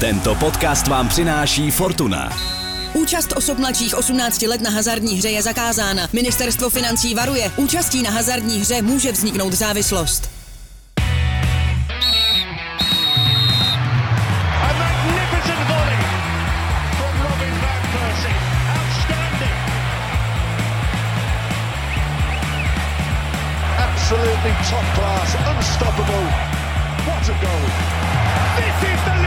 Tento 0.00 0.34
podcast 0.34 0.88
vám 0.88 1.08
přináší 1.08 1.70
Fortuna. 1.70 2.28
Účast 2.94 3.32
osob 3.36 3.58
mladších 3.58 3.94
18 3.94 4.42
let 4.42 4.60
na 4.60 4.70
hazardní 4.70 5.16
hře 5.18 5.28
je 5.28 5.42
zakázána. 5.42 6.08
Ministerstvo 6.12 6.70
financí 6.70 7.14
varuje, 7.14 7.50
účastí 7.56 8.02
na 8.02 8.10
hazardní 8.10 8.60
hře 8.60 8.82
může 8.82 9.12
vzniknout 9.12 9.52
závislost. 9.52 10.30
Absolutely 23.78 24.54
top 24.70 24.84
class, 24.94 25.36
unstoppable. 25.56 26.28
What 27.06 27.28
a 27.28 27.34
goal. 27.42 27.98
This 28.58 28.90
is 28.90 29.00
the 29.04 29.17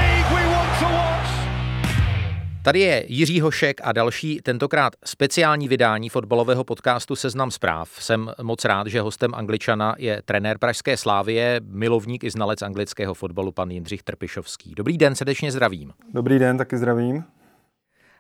Tady 2.64 2.80
je 2.80 3.06
Jiří 3.08 3.42
Hošek 3.42 3.82
a 3.84 3.92
další, 3.92 4.40
tentokrát 4.44 4.94
speciální 5.06 5.68
vydání 5.68 6.10
fotbalového 6.10 6.64
podcastu 6.64 7.16
Seznam 7.16 7.52
zpráv. 7.52 7.90
Jsem 8.00 8.32
moc 8.42 8.66
rád, 8.66 8.88
že 8.88 9.02
hostem 9.02 9.36
Angličana 9.36 9.96
je 9.98 10.22
trenér 10.26 10.58
Pražské 10.58 10.98
Slávie, 10.98 11.62
milovník 11.64 12.24
i 12.24 12.30
znalec 12.30 12.62
anglického 12.62 13.14
fotbalu, 13.14 13.52
pan 13.52 13.72
Jindřich 13.72 14.04
Trpišovský. 14.04 14.74
Dobrý 14.76 14.98
den, 14.98 15.16
srdečně 15.16 15.52
zdravím. 15.52 15.94
Dobrý 16.14 16.40
den, 16.40 16.58
taky 16.58 16.78
zdravím. 16.78 17.24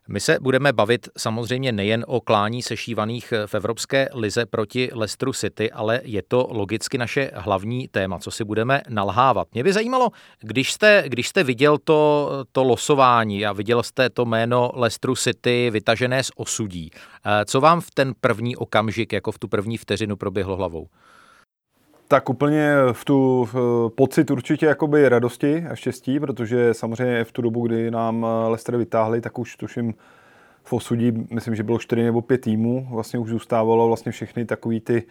My 0.08 0.20
se 0.20 0.38
budeme 0.42 0.74
bavit 0.74 1.10
samozřejmě 1.18 1.72
nejen 1.72 2.06
o 2.08 2.22
klání 2.22 2.62
sešívaných 2.62 3.34
v 3.46 3.56
Evropské 3.56 4.10
lize 4.14 4.46
proti 4.46 4.90
Leicesteru 4.94 5.34
City, 5.34 5.72
ale 5.72 6.02
je 6.04 6.22
to 6.28 6.48
logicky 6.52 6.98
naše 6.98 7.32
hlavní 7.34 7.88
téma, 7.88 8.20
co 8.20 8.32
si 8.32 8.44
budeme 8.44 8.82
nalhávat. 8.90 9.48
Mě 9.54 9.64
by 9.64 9.74
zajímalo, 9.74 10.10
když 10.40 10.72
jste, 10.72 11.04
když 11.08 11.28
jste 11.28 11.44
viděl 11.44 11.78
to, 11.78 12.30
to 12.52 12.64
losování 12.64 13.46
a 13.46 13.54
viděl 13.54 13.84
jste 13.84 14.10
to 14.10 14.26
jméno 14.26 14.72
Leicesteru 14.74 15.16
City 15.16 15.70
vytažené 15.70 16.24
z 16.24 16.32
osudí, 16.36 16.92
eh, 17.26 17.46
co 17.46 17.62
vám 17.62 17.82
v 17.82 17.92
ten 17.92 18.14
první 18.22 18.56
okamžik, 18.56 19.14
jako 19.14 19.32
v 19.32 19.40
tu 19.40 19.48
první 19.48 19.78
vteřinu 19.78 20.16
proběhlo 20.16 20.56
hlavou? 20.56 20.88
Tak 22.12 22.30
úplně 22.30 22.74
v 22.92 23.06
tu 23.06 23.46
v 23.54 23.90
pocit 23.96 24.32
určitě 24.32 24.66
jakoby 24.66 25.10
radosti 25.10 25.66
a 25.70 25.76
štěstí, 25.76 26.20
protože 26.20 26.74
samozřejmě 26.74 27.24
v 27.24 27.32
tu 27.32 27.42
dobu, 27.42 27.68
kdy 27.68 27.92
nám 27.92 28.26
Leicester 28.48 28.78
vytáhli, 28.78 29.22
tak 29.22 29.40
už 29.40 29.56
tuším 29.56 29.94
v 30.64 30.74
osudí, 30.74 31.14
myslím, 31.34 31.56
že 31.56 31.64
bylo 31.64 31.80
čtyři 31.80 32.04
nebo 32.04 32.22
pět 32.22 32.42
týmů, 32.42 32.88
vlastně 32.92 33.20
už 33.20 33.30
zůstávalo 33.30 33.88
vlastně 33.88 34.12
všechny 34.12 34.46
takový 34.46 34.80
ty 34.80 35.04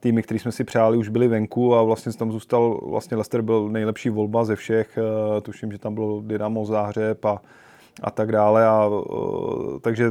týmy, 0.00 0.22
které 0.22 0.40
jsme 0.40 0.52
si 0.52 0.64
přáli, 0.64 0.98
už 0.98 1.08
byli 1.08 1.28
venku 1.28 1.74
a 1.74 1.82
vlastně 1.82 2.12
tam 2.12 2.32
zůstal, 2.32 2.80
vlastně 2.86 3.16
Leicester 3.16 3.42
byl 3.42 3.68
nejlepší 3.68 4.10
volba 4.10 4.44
ze 4.44 4.56
všech, 4.56 4.98
eh, 4.98 5.40
tuším, 5.40 5.72
že 5.72 5.78
tam 5.78 5.94
bylo 5.94 6.20
Dynamo 6.20 6.64
Záhřeb 6.64 7.24
a, 7.24 7.42
a 8.02 8.10
tak 8.10 8.32
dále 8.32 8.66
a 8.66 8.90
eh, 8.90 9.80
takže 9.80 10.10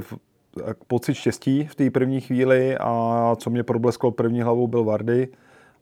pocit 0.87 1.13
štěstí 1.13 1.67
v 1.67 1.75
té 1.75 1.89
první 1.89 2.21
chvíli 2.21 2.77
a 2.77 3.35
co 3.37 3.49
mě 3.49 3.63
problesklo 3.63 4.11
první 4.11 4.41
hlavou 4.41 4.67
byl 4.67 4.83
Vardy, 4.83 5.27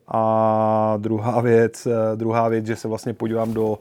a 0.08 0.98
druhá 0.98 1.42
věc, 1.42 1.86
eh, 1.86 2.16
druhá 2.16 2.50
věc, 2.50 2.66
že 2.66 2.76
se 2.76 2.88
vlastně 2.88 3.14
podívám 3.14 3.54
do 3.54 3.80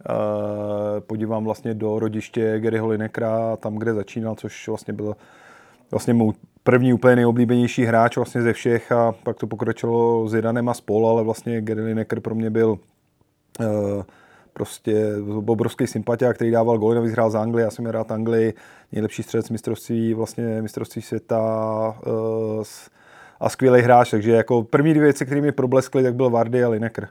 eh, 0.00 1.00
podívám 1.00 1.44
vlastně 1.44 1.74
do 1.74 1.98
rodiště 1.98 2.60
Garyho 2.60 2.88
Linekra, 2.88 3.56
tam, 3.56 3.76
kde 3.76 3.94
začínal, 3.94 4.34
což 4.34 4.68
vlastně 4.68 4.94
byl 4.94 5.16
vlastně 5.90 6.14
můj 6.14 6.32
první 6.62 6.92
úplně 6.92 7.16
nejoblíbenější 7.16 7.84
hráč 7.84 8.16
vlastně 8.16 8.42
ze 8.42 8.52
všech 8.52 8.92
a 8.92 9.12
pak 9.22 9.36
to 9.36 9.46
pokračovalo 9.46 10.28
s 10.28 10.34
Jedanem 10.34 10.68
a 10.68 10.74
spol, 10.74 11.08
ale 11.08 11.22
vlastně 11.22 11.60
Gary 11.60 11.82
Lineker 11.82 12.20
pro 12.20 12.34
mě 12.34 12.50
byl 12.50 12.70
uh, 12.70 14.02
prostě 14.52 15.12
obrovský 15.46 15.86
sympatiák, 15.86 16.36
který 16.36 16.50
dával 16.50 16.78
góly, 16.78 16.94
navíc 16.94 17.12
hrál 17.12 17.30
z 17.30 17.34
Anglie, 17.34 17.64
já 17.64 17.70
jsem 17.70 17.86
rád 17.86 18.12
Anglii, 18.12 18.54
nejlepší 18.92 19.22
střelec 19.22 19.50
mistrovství, 19.50 20.14
vlastně 20.14 20.62
mistrovství 20.62 21.02
světa 21.02 22.00
a 23.40 23.48
skvělý 23.48 23.80
hráč, 23.80 24.10
takže 24.10 24.32
jako 24.32 24.62
první 24.62 24.94
dvě 24.94 25.04
věci, 25.04 25.26
které 25.26 25.40
mi 25.40 25.52
probleskly, 25.52 26.02
tak 26.02 26.14
byl 26.14 26.30
Vardy 26.30 26.64
a 26.64 26.68
Lineker. 26.68 27.08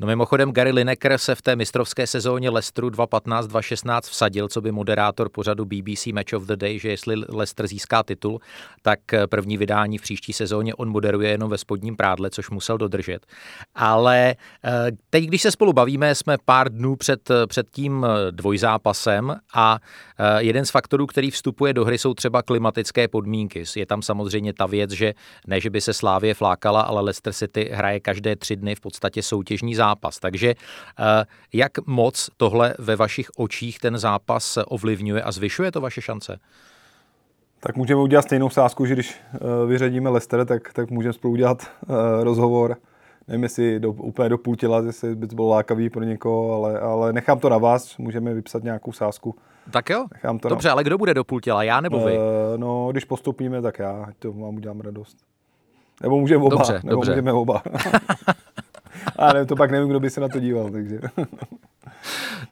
No 0.00 0.06
mimochodem 0.06 0.52
Gary 0.52 0.72
Lineker 0.72 1.18
se 1.18 1.34
v 1.34 1.42
té 1.42 1.56
mistrovské 1.56 2.06
sezóně 2.06 2.50
Leicesteru 2.50 2.88
2015-2016 2.88 4.00
vsadil, 4.00 4.48
co 4.48 4.60
by 4.60 4.72
moderátor 4.72 5.28
pořadu 5.28 5.64
BBC 5.64 6.06
Match 6.06 6.32
of 6.32 6.42
the 6.42 6.56
Day, 6.56 6.78
že 6.78 6.88
jestli 6.88 7.14
Leicester 7.28 7.66
získá 7.66 8.02
titul, 8.02 8.40
tak 8.82 9.00
první 9.30 9.56
vydání 9.56 9.98
v 9.98 10.02
příští 10.02 10.32
sezóně 10.32 10.74
on 10.74 10.88
moderuje 10.88 11.30
jenom 11.30 11.50
ve 11.50 11.58
spodním 11.58 11.96
prádle, 11.96 12.30
což 12.30 12.50
musel 12.50 12.78
dodržet. 12.78 13.26
Ale 13.74 14.34
eh, 14.64 14.90
teď, 15.10 15.24
když 15.24 15.42
se 15.42 15.50
spolu 15.50 15.72
bavíme, 15.72 16.14
jsme 16.14 16.36
pár 16.44 16.72
dnů 16.72 16.96
před, 16.96 17.30
před 17.46 17.70
tím 17.70 18.06
dvojzápasem 18.30 19.36
a 19.54 19.78
eh, 20.18 20.42
jeden 20.42 20.64
z 20.64 20.70
faktorů, 20.70 21.06
který 21.06 21.30
vstupuje 21.30 21.72
do 21.72 21.84
hry, 21.84 21.98
jsou 21.98 22.14
třeba 22.14 22.42
klimatické 22.42 23.08
podmínky. 23.08 23.64
Je 23.76 23.86
tam 23.86 24.02
samozřejmě 24.02 24.52
ta 24.52 24.66
věc, 24.66 24.90
že 24.90 25.14
ne, 25.46 25.60
že 25.60 25.70
by 25.70 25.80
se 25.80 25.92
Slávě 25.92 26.34
flákala, 26.34 26.80
ale 26.80 27.00
Leicester 27.02 27.32
City 27.32 27.70
hraje 27.72 28.00
každé 28.00 28.36
tři 28.36 28.56
dny 28.56 28.74
v 28.74 28.80
podstatě 28.80 29.22
soutěžní 29.22 29.74
zápas 29.74 29.87
zápas. 29.88 30.18
Takže 30.18 30.48
eh, 30.50 31.24
jak 31.52 31.86
moc 31.86 32.30
tohle 32.36 32.74
ve 32.78 32.96
vašich 32.96 33.30
očích 33.36 33.78
ten 33.78 33.98
zápas 33.98 34.58
ovlivňuje 34.68 35.22
a 35.22 35.32
zvyšuje 35.32 35.72
to 35.72 35.80
vaše 35.80 36.00
šance? 36.00 36.38
Tak 37.60 37.76
můžeme 37.76 38.00
udělat 38.00 38.22
stejnou 38.22 38.50
sázku, 38.50 38.86
že 38.86 38.94
když 38.94 39.16
eh, 39.34 39.66
vyřadíme 39.66 40.10
Lester, 40.10 40.46
tak, 40.46 40.72
tak 40.72 40.90
můžeme 40.90 41.12
spolu 41.12 41.32
udělat 41.32 41.62
uh, 41.62 41.96
rozhovor. 42.22 42.76
Nevím, 43.28 43.42
jestli 43.42 43.80
do, 43.80 43.92
úplně 43.92 44.28
do 44.28 44.38
půl 44.38 44.56
těla, 44.56 44.82
jestli 44.86 45.14
by 45.14 45.26
to 45.26 45.34
bylo 45.34 45.48
lákavý 45.48 45.90
pro 45.90 46.04
někoho, 46.04 46.52
ale, 46.54 46.80
ale 46.80 47.12
nechám 47.12 47.38
to 47.38 47.48
na 47.48 47.58
vás, 47.58 47.96
můžeme 47.98 48.34
vypsat 48.34 48.62
nějakou 48.62 48.92
sázku. 48.92 49.34
Tak 49.70 49.90
jo, 49.90 50.06
nechám 50.12 50.38
to 50.38 50.48
dobře, 50.48 50.68
na... 50.68 50.72
ale 50.72 50.84
kdo 50.84 50.98
bude 50.98 51.14
do 51.14 51.24
půl 51.24 51.40
těla, 51.40 51.62
já 51.62 51.80
nebo 51.80 51.98
vy? 51.98 52.18
Uh, 52.18 52.22
no, 52.56 52.88
když 52.90 53.04
postupíme, 53.04 53.62
tak 53.62 53.78
já, 53.78 54.06
to 54.18 54.32
vám 54.32 54.56
udělám 54.56 54.80
radost. 54.80 55.16
Nebo 56.02 56.20
můžeme 56.20 56.44
oba. 56.44 56.56
Dobře, 56.56 56.72
nebo 56.72 56.90
dobře. 56.90 57.10
můžeme 57.10 57.32
oba. 57.32 57.62
A 59.18 59.32
ne, 59.32 59.46
to 59.46 59.56
pak 59.56 59.70
nevím, 59.70 59.88
kdo 59.88 60.00
by 60.00 60.10
se 60.10 60.20
na 60.20 60.28
to 60.28 60.40
díval, 60.40 60.70
takže... 60.70 61.00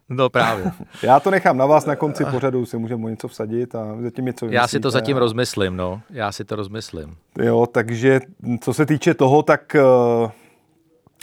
No 0.09 0.31
právě. 0.31 0.72
Já 1.03 1.21
to 1.21 1.31
nechám 1.31 1.56
na 1.56 1.66
vás 1.66 1.87
na 1.87 1.97
konci 1.97 2.25
pořadu, 2.25 2.66
si 2.66 2.78
můžeme 2.78 3.10
něco 3.10 3.28
vsadit 3.28 3.75
a 3.75 3.97
zatím 4.00 4.25
něco 4.25 4.47
Já 4.47 4.69
si 4.69 4.81
to 4.81 4.91
zatím 4.91 5.16
a... 5.16 5.21
rozmyslím, 5.21 5.77
no. 5.77 6.00
Já 6.10 6.32
si 6.32 6.44
to 6.44 6.56
rozmyslím. 6.56 7.16
Jo, 7.43 7.66
takže 7.66 8.21
co 8.60 8.75
se 8.75 8.87
týče 8.87 9.15
toho, 9.15 9.43
tak 9.43 9.75
eh, 9.75 10.31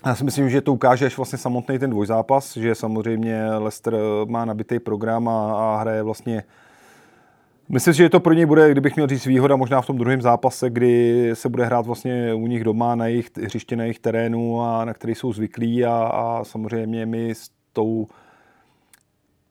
já 0.05 0.15
si 0.15 0.23
myslím, 0.23 0.49
že 0.49 0.61
to 0.61 0.73
ukáže 0.73 1.05
až 1.05 1.17
vlastně 1.17 1.37
samotný 1.37 1.79
ten 1.79 1.89
dvojzápas, 1.89 2.57
že 2.57 2.75
samozřejmě 2.75 3.47
Leicester 3.57 3.95
má 4.25 4.45
nabitý 4.45 4.79
program 4.79 5.29
a, 5.29 5.53
a 5.53 5.77
hraje 5.81 6.03
vlastně 6.03 6.43
Myslím 7.69 7.93
si, 7.93 7.97
že 7.97 8.09
to 8.09 8.19
pro 8.19 8.33
něj 8.33 8.45
bude, 8.45 8.71
kdybych 8.71 8.95
měl 8.95 9.07
říct 9.07 9.25
výhoda 9.25 9.55
možná 9.55 9.81
v 9.81 9.87
tom 9.87 9.97
druhém 9.97 10.21
zápase, 10.21 10.69
kdy 10.69 11.29
se 11.33 11.49
bude 11.49 11.65
hrát 11.65 11.85
vlastně 11.85 12.33
u 12.33 12.47
nich 12.47 12.63
doma 12.63 12.95
na 12.95 13.07
jejich 13.07 13.29
hřiště, 13.43 13.75
na 13.75 13.83
jejich 13.83 13.99
terénu 13.99 14.61
a 14.61 14.85
na 14.85 14.93
který 14.93 15.15
jsou 15.15 15.33
zvyklí 15.33 15.85
a, 15.85 15.95
a 15.95 16.43
samozřejmě 16.43 17.05
my 17.05 17.29
s 17.29 17.49
tou 17.73 18.07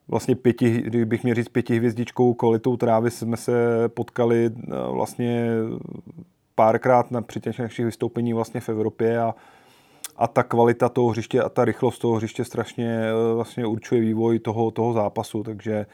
vlastně 0.08 0.36
pěti, 0.36 0.70
kdybych 0.70 1.22
měl 1.22 1.34
říct 1.34 1.48
pětihvězdičkou 1.48 2.34
kvalitou 2.34 2.76
trávy 2.76 3.10
jsme 3.10 3.36
se 3.36 3.52
potkali 3.88 4.50
eh, 4.54 4.70
vlastně 4.90 5.50
párkrát 6.54 7.10
na, 7.10 7.22
při 7.22 7.40
těch 7.40 7.58
našich 7.58 7.84
vystoupení 7.84 8.32
vlastně 8.32 8.60
v 8.60 8.68
Evropě 8.68 9.18
a, 9.18 9.34
a 10.16 10.26
ta 10.26 10.42
kvalita 10.42 10.88
toho 10.88 11.08
hřiště 11.08 11.42
a 11.42 11.48
ta 11.48 11.64
rychlost 11.64 11.98
toho 11.98 12.14
hřiště 12.14 12.44
strašně 12.44 13.00
eh, 13.00 13.34
vlastně 13.34 13.66
určuje 13.66 14.00
vývoj 14.00 14.38
toho, 14.38 14.70
toho 14.70 14.92
zápasu, 14.92 15.42
takže 15.42 15.86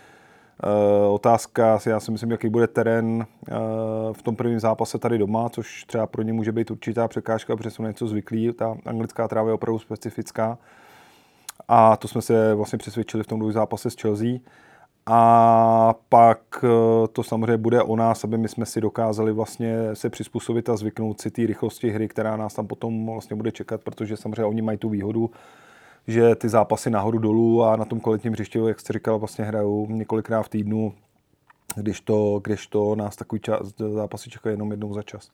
Uh, 0.64 1.07
otázka, 1.18 1.78
já 1.86 2.00
si 2.00 2.10
myslím, 2.10 2.30
jaký 2.30 2.48
bude 2.48 2.66
terén 2.66 3.06
uh, 3.06 3.56
v 4.12 4.22
tom 4.22 4.36
prvním 4.36 4.60
zápase 4.60 4.98
tady 4.98 5.18
doma, 5.18 5.48
což 5.48 5.84
třeba 5.84 6.06
pro 6.06 6.22
ně 6.22 6.32
může 6.32 6.52
být 6.52 6.70
určitá 6.70 7.08
překážka, 7.08 7.56
protože 7.56 7.70
jsou 7.70 7.82
něco 7.82 8.06
zvyklí. 8.06 8.52
Ta 8.52 8.76
anglická 8.86 9.28
tráva 9.28 9.48
je 9.48 9.54
opravdu 9.54 9.78
specifická. 9.78 10.58
A 11.68 11.96
to 11.96 12.08
jsme 12.08 12.22
se 12.22 12.54
vlastně 12.54 12.78
přesvědčili 12.78 13.22
v 13.22 13.26
tom 13.26 13.38
druhém 13.38 13.52
zápase 13.52 13.90
s 13.90 13.96
Chelsea. 13.96 14.38
A 15.06 15.94
pak 16.08 16.40
uh, 16.62 16.70
to 17.12 17.22
samozřejmě 17.22 17.56
bude 17.56 17.82
o 17.82 17.96
nás, 17.96 18.24
aby 18.24 18.38
my 18.38 18.48
jsme 18.48 18.66
si 18.66 18.80
dokázali 18.80 19.32
vlastně 19.32 19.74
se 19.94 20.10
přizpůsobit 20.10 20.68
a 20.68 20.76
zvyknout 20.76 21.20
si 21.20 21.30
té 21.30 21.46
rychlosti 21.46 21.90
hry, 21.90 22.08
která 22.08 22.36
nás 22.36 22.54
tam 22.54 22.66
potom 22.66 23.06
vlastně 23.06 23.36
bude 23.36 23.52
čekat, 23.52 23.80
protože 23.80 24.16
samozřejmě 24.16 24.44
oni 24.44 24.62
mají 24.62 24.78
tu 24.78 24.88
výhodu, 24.88 25.30
že 26.06 26.34
ty 26.34 26.48
zápasy 26.48 26.90
nahoru 26.90 27.18
dolů 27.18 27.64
a 27.64 27.76
na 27.76 27.84
tom 27.84 28.00
kvalitním 28.00 28.32
hřišti, 28.32 28.58
jak 28.58 28.80
jste 28.80 28.92
říkal, 28.92 29.18
vlastně 29.18 29.44
hrajou 29.44 29.86
několikrát 29.86 30.42
v 30.42 30.48
týdnu, 30.48 30.92
když 31.76 32.00
to, 32.00 32.40
když 32.44 32.66
to 32.66 32.94
nás 32.94 33.16
takový 33.16 33.40
čas, 33.40 33.60
zápasy 33.94 34.30
čekají 34.30 34.52
jenom 34.52 34.70
jednou 34.70 34.94
za 34.94 35.02
čas. 35.02 35.30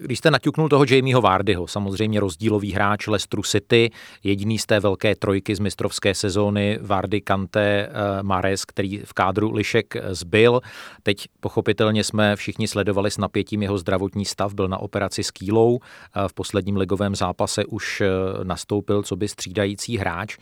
Když 0.00 0.18
jste 0.18 0.30
naťuknul 0.30 0.68
toho 0.68 0.84
Jamieho 0.90 1.20
Vardyho, 1.20 1.66
samozřejmě 1.66 2.20
rozdílový 2.20 2.72
hráč 2.72 3.06
Leicesteru 3.06 3.42
City, 3.42 3.90
jediný 4.24 4.58
z 4.58 4.66
té 4.66 4.80
velké 4.80 5.16
trojky 5.16 5.54
z 5.54 5.58
mistrovské 5.58 6.14
sezóny, 6.14 6.78
Vardy, 6.82 7.20
Kante, 7.20 7.88
eh, 7.88 8.22
Mares, 8.22 8.64
který 8.64 8.98
v 8.98 9.12
kádru 9.12 9.52
Lišek 9.52 9.94
zbyl. 10.10 10.60
Teď 11.02 11.26
pochopitelně 11.40 12.04
jsme 12.04 12.36
všichni 12.36 12.68
sledovali 12.68 13.10
s 13.10 13.18
napětím 13.18 13.62
jeho 13.62 13.78
zdravotní 13.78 14.24
stav, 14.24 14.54
byl 14.54 14.68
na 14.68 14.78
operaci 14.78 15.22
s 15.22 15.30
kýlou, 15.30 15.78
v 16.26 16.34
posledním 16.34 16.76
ligovém 16.76 17.14
zápase 17.14 17.64
už 17.64 18.00
eh, 18.00 18.08
nastoupil 18.44 19.02
co 19.02 19.16
by 19.16 19.28
střídající 19.28 19.96
hráč. 19.96 20.36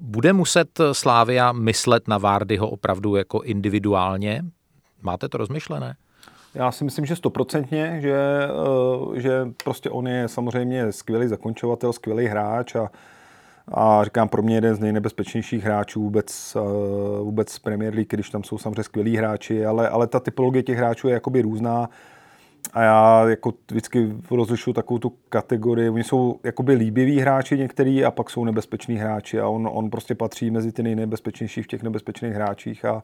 Bude 0.00 0.32
muset 0.32 0.80
Slávia 0.92 1.52
myslet 1.52 2.08
na 2.08 2.18
Várdyho 2.18 2.70
opravdu 2.70 3.16
jako 3.16 3.40
individuálně? 3.40 4.44
Máte 5.02 5.28
to 5.28 5.38
rozmyšlené? 5.38 5.96
Já 6.54 6.72
si 6.72 6.84
myslím, 6.84 7.06
že 7.06 7.16
stoprocentně, 7.16 7.98
že, 8.00 8.48
eh, 9.16 9.20
že 9.20 9.48
prostě 9.64 9.90
on 9.90 10.08
je 10.08 10.28
samozřejmě 10.28 10.92
skvělý 10.92 11.28
zakončovatel, 11.28 11.92
skvělý 11.92 12.26
hráč 12.26 12.74
a, 12.74 12.90
a 13.72 14.04
říkám 14.04 14.28
pro 14.28 14.42
mě 14.42 14.54
jeden 14.54 14.74
z 14.74 14.78
nejnebezpečnějších 14.78 15.64
hráčů 15.64 16.02
vůbec, 16.02 16.56
eh, 16.56 16.60
vůbec 17.22 17.58
Premier 17.58 17.94
League, 17.94 18.10
když 18.10 18.30
tam 18.30 18.44
jsou 18.44 18.58
samozřejmě 18.58 18.82
skvělí 18.82 19.16
hráči, 19.16 19.66
ale, 19.66 19.88
ale 19.88 20.06
ta 20.06 20.20
typologie 20.20 20.62
těch 20.62 20.78
hráčů 20.78 21.08
je 21.08 21.14
jakoby 21.14 21.42
různá. 21.42 21.88
A 22.72 22.82
já 22.82 23.28
jako 23.28 23.54
vždycky 23.70 24.12
rozlišuju 24.30 24.74
takovou 24.74 24.98
tu 24.98 25.12
kategorii. 25.28 25.88
Oni 25.88 26.04
jsou 26.04 26.40
jakoby 26.44 26.74
líbiví 26.74 27.20
hráči 27.20 27.58
některý 27.58 28.04
a 28.04 28.10
pak 28.10 28.30
jsou 28.30 28.44
nebezpeční 28.44 28.96
hráči 28.96 29.40
a 29.40 29.48
on, 29.48 29.68
on 29.72 29.90
prostě 29.90 30.14
patří 30.14 30.50
mezi 30.50 30.72
ty 30.72 30.82
nejnebezpečnější 30.82 31.62
v 31.62 31.66
těch 31.66 31.82
nebezpečných 31.82 32.32
hráčích 32.32 32.84
a, 32.84 33.02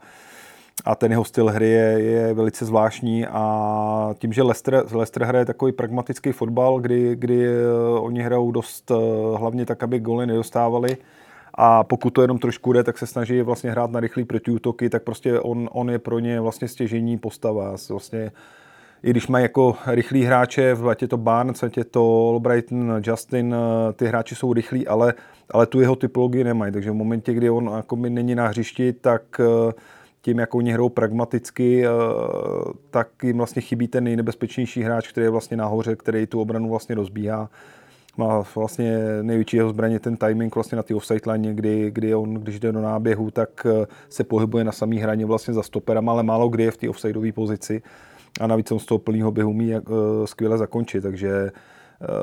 a 0.84 0.94
ten 0.94 1.10
jeho 1.10 1.24
styl 1.24 1.48
hry 1.48 1.68
je, 1.68 2.00
je 2.00 2.34
velice 2.34 2.64
zvláštní 2.64 3.26
a 3.26 4.14
tím, 4.18 4.32
že 4.32 4.42
Leicester, 4.42 4.84
Leicester 4.92 5.24
hraje 5.24 5.44
takový 5.44 5.72
pragmatický 5.72 6.32
fotbal, 6.32 6.80
kdy, 6.80 7.16
kdy 7.16 7.46
eh, 7.46 7.98
oni 7.98 8.22
hrajou 8.22 8.50
dost 8.50 8.90
eh, 8.90 8.94
hlavně 9.38 9.66
tak, 9.66 9.82
aby 9.82 10.00
goly 10.00 10.26
nedostávali 10.26 10.96
a 11.54 11.84
pokud 11.84 12.10
to 12.10 12.22
jenom 12.22 12.38
trošku 12.38 12.72
jde, 12.72 12.84
tak 12.84 12.98
se 12.98 13.06
snaží 13.06 13.42
vlastně 13.42 13.70
hrát 13.70 13.90
na 13.90 14.00
rychlý 14.00 14.24
protiútoky, 14.24 14.90
tak 14.90 15.02
prostě 15.02 15.40
on, 15.40 15.68
on 15.72 15.90
je 15.90 15.98
pro 15.98 16.18
ně 16.18 16.40
vlastně 16.40 16.68
stěžení 16.68 17.18
postava. 17.18 17.76
Vlastně 17.90 18.32
i 19.04 19.10
když 19.10 19.26
mají 19.26 19.42
jako 19.42 19.76
rychlí 19.86 20.24
hráče, 20.24 20.76
ať 20.90 21.02
je 21.02 21.08
to 21.08 21.16
Barnes, 21.16 21.62
ať 21.62 21.76
je 21.76 21.84
to 21.84 22.28
Albrighton, 22.28 23.02
Justin, 23.06 23.54
eh, 23.54 23.92
ty 23.92 24.06
hráči 24.06 24.34
jsou 24.34 24.52
rychlí, 24.52 24.86
ale, 24.86 25.14
ale 25.50 25.66
tu 25.66 25.80
jeho 25.80 25.96
typologii 25.96 26.44
nemají. 26.44 26.72
Takže 26.72 26.90
v 26.90 26.94
momentě, 26.94 27.34
kdy 27.34 27.50
on 27.50 27.70
jako 27.76 27.96
není 27.96 28.34
na 28.34 28.46
hřišti, 28.46 28.92
tak 28.92 29.22
eh, 29.40 29.72
tím, 30.22 30.38
jak 30.38 30.54
oni 30.54 30.72
hrajou 30.72 30.88
pragmaticky, 30.88 31.86
eh, 31.86 31.90
tak 32.90 33.08
jim 33.22 33.36
vlastně 33.36 33.62
chybí 33.62 33.88
ten 33.88 34.04
nejnebezpečnější 34.04 34.82
hráč, 34.82 35.08
který 35.08 35.24
je 35.24 35.30
vlastně 35.30 35.56
nahoře, 35.56 35.96
který 35.96 36.26
tu 36.26 36.40
obranu 36.40 36.70
vlastně 36.70 36.94
rozbíhá. 36.94 37.50
Má 38.16 38.44
vlastně 38.54 38.98
největší 39.22 39.56
jeho 39.56 39.70
zbraně 39.70 40.00
ten 40.00 40.16
timing 40.16 40.54
vlastně 40.54 40.76
na 40.76 40.82
té 40.82 40.94
offside 40.94 41.32
line, 41.32 41.54
kdy, 41.54 41.90
kdy 41.90 42.14
on, 42.14 42.34
když 42.34 42.60
jde 42.60 42.72
do 42.72 42.80
náběhu, 42.80 43.30
tak 43.30 43.66
se 44.08 44.24
pohybuje 44.24 44.64
na 44.64 44.72
samý 44.72 44.98
hraně 44.98 45.26
vlastně 45.26 45.54
za 45.54 45.62
stoperem, 45.62 46.08
ale 46.08 46.22
málo 46.22 46.48
kdy 46.48 46.62
je 46.62 46.70
v 46.70 46.76
té 46.76 46.88
offsideové 46.88 47.32
pozici 47.32 47.82
a 48.40 48.46
navíc 48.46 48.72
on 48.72 48.78
z 48.78 48.86
toho 48.86 48.98
plného 48.98 49.32
běhu 49.32 49.50
umí 49.50 49.68
jak, 49.68 49.90
uh, 49.90 49.96
skvěle 50.24 50.58
zakončit, 50.58 51.00
takže 51.00 51.50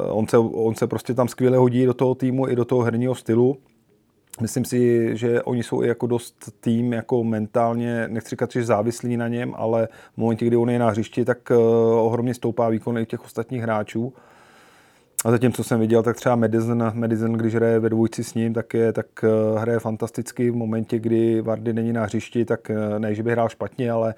uh, 0.10 0.18
on, 0.18 0.28
se, 0.28 0.38
on 0.38 0.76
se 0.76 0.88
prostě 0.88 1.14
tam 1.14 1.28
skvěle 1.28 1.58
hodí 1.58 1.86
do 1.86 1.94
toho 1.94 2.16
týmu 2.16 2.48
i 2.48 2.56
do 2.56 2.66
toho 2.66 2.82
herního 2.82 3.16
stylu. 3.16 3.58
Myslím 4.42 4.66
si, 4.66 5.10
že 5.18 5.42
oni 5.42 5.64
jsou 5.64 5.84
i 5.84 5.88
jako 5.88 6.08
dost 6.08 6.52
tým 6.60 6.94
jako 6.94 7.24
mentálně, 7.24 8.08
nechci 8.08 8.30
říkat, 8.30 8.52
že 8.52 8.64
závislí 8.64 9.18
na 9.18 9.28
něm, 9.28 9.54
ale 9.58 9.88
v 10.14 10.18
momentě, 10.18 10.46
kdy 10.46 10.58
on 10.58 10.70
je 10.70 10.80
na 10.80 10.90
hřišti, 10.90 11.26
tak 11.26 11.52
uh, 11.52 11.58
ohromně 12.06 12.34
stoupá 12.34 12.70
výkon 12.70 12.98
i 12.98 13.06
těch 13.06 13.26
ostatních 13.26 13.62
hráčů. 13.62 14.14
A 15.26 15.32
zatím, 15.32 15.54
co 15.54 15.64
jsem 15.64 15.80
viděl, 15.80 16.04
tak 16.04 16.16
třeba 16.16 16.36
Madison, 16.36 16.92
Madison 16.94 17.34
když 17.34 17.56
hraje 17.56 17.80
ve 17.80 17.90
dvojci 17.90 18.24
s 18.24 18.34
ním, 18.34 18.54
tak, 18.54 18.74
je, 18.74 18.94
tak 18.94 19.06
hraje 19.58 19.80
fantasticky. 19.80 20.52
V 20.52 20.56
momentě, 20.56 21.00
kdy 21.00 21.42
Vardy 21.42 21.74
není 21.74 21.94
na 21.94 22.04
hřišti, 22.04 22.46
tak 22.46 22.72
ne, 22.98 23.16
že 23.16 23.24
by 23.24 23.32
hrál 23.32 23.50
špatně, 23.50 23.92
ale 23.92 24.14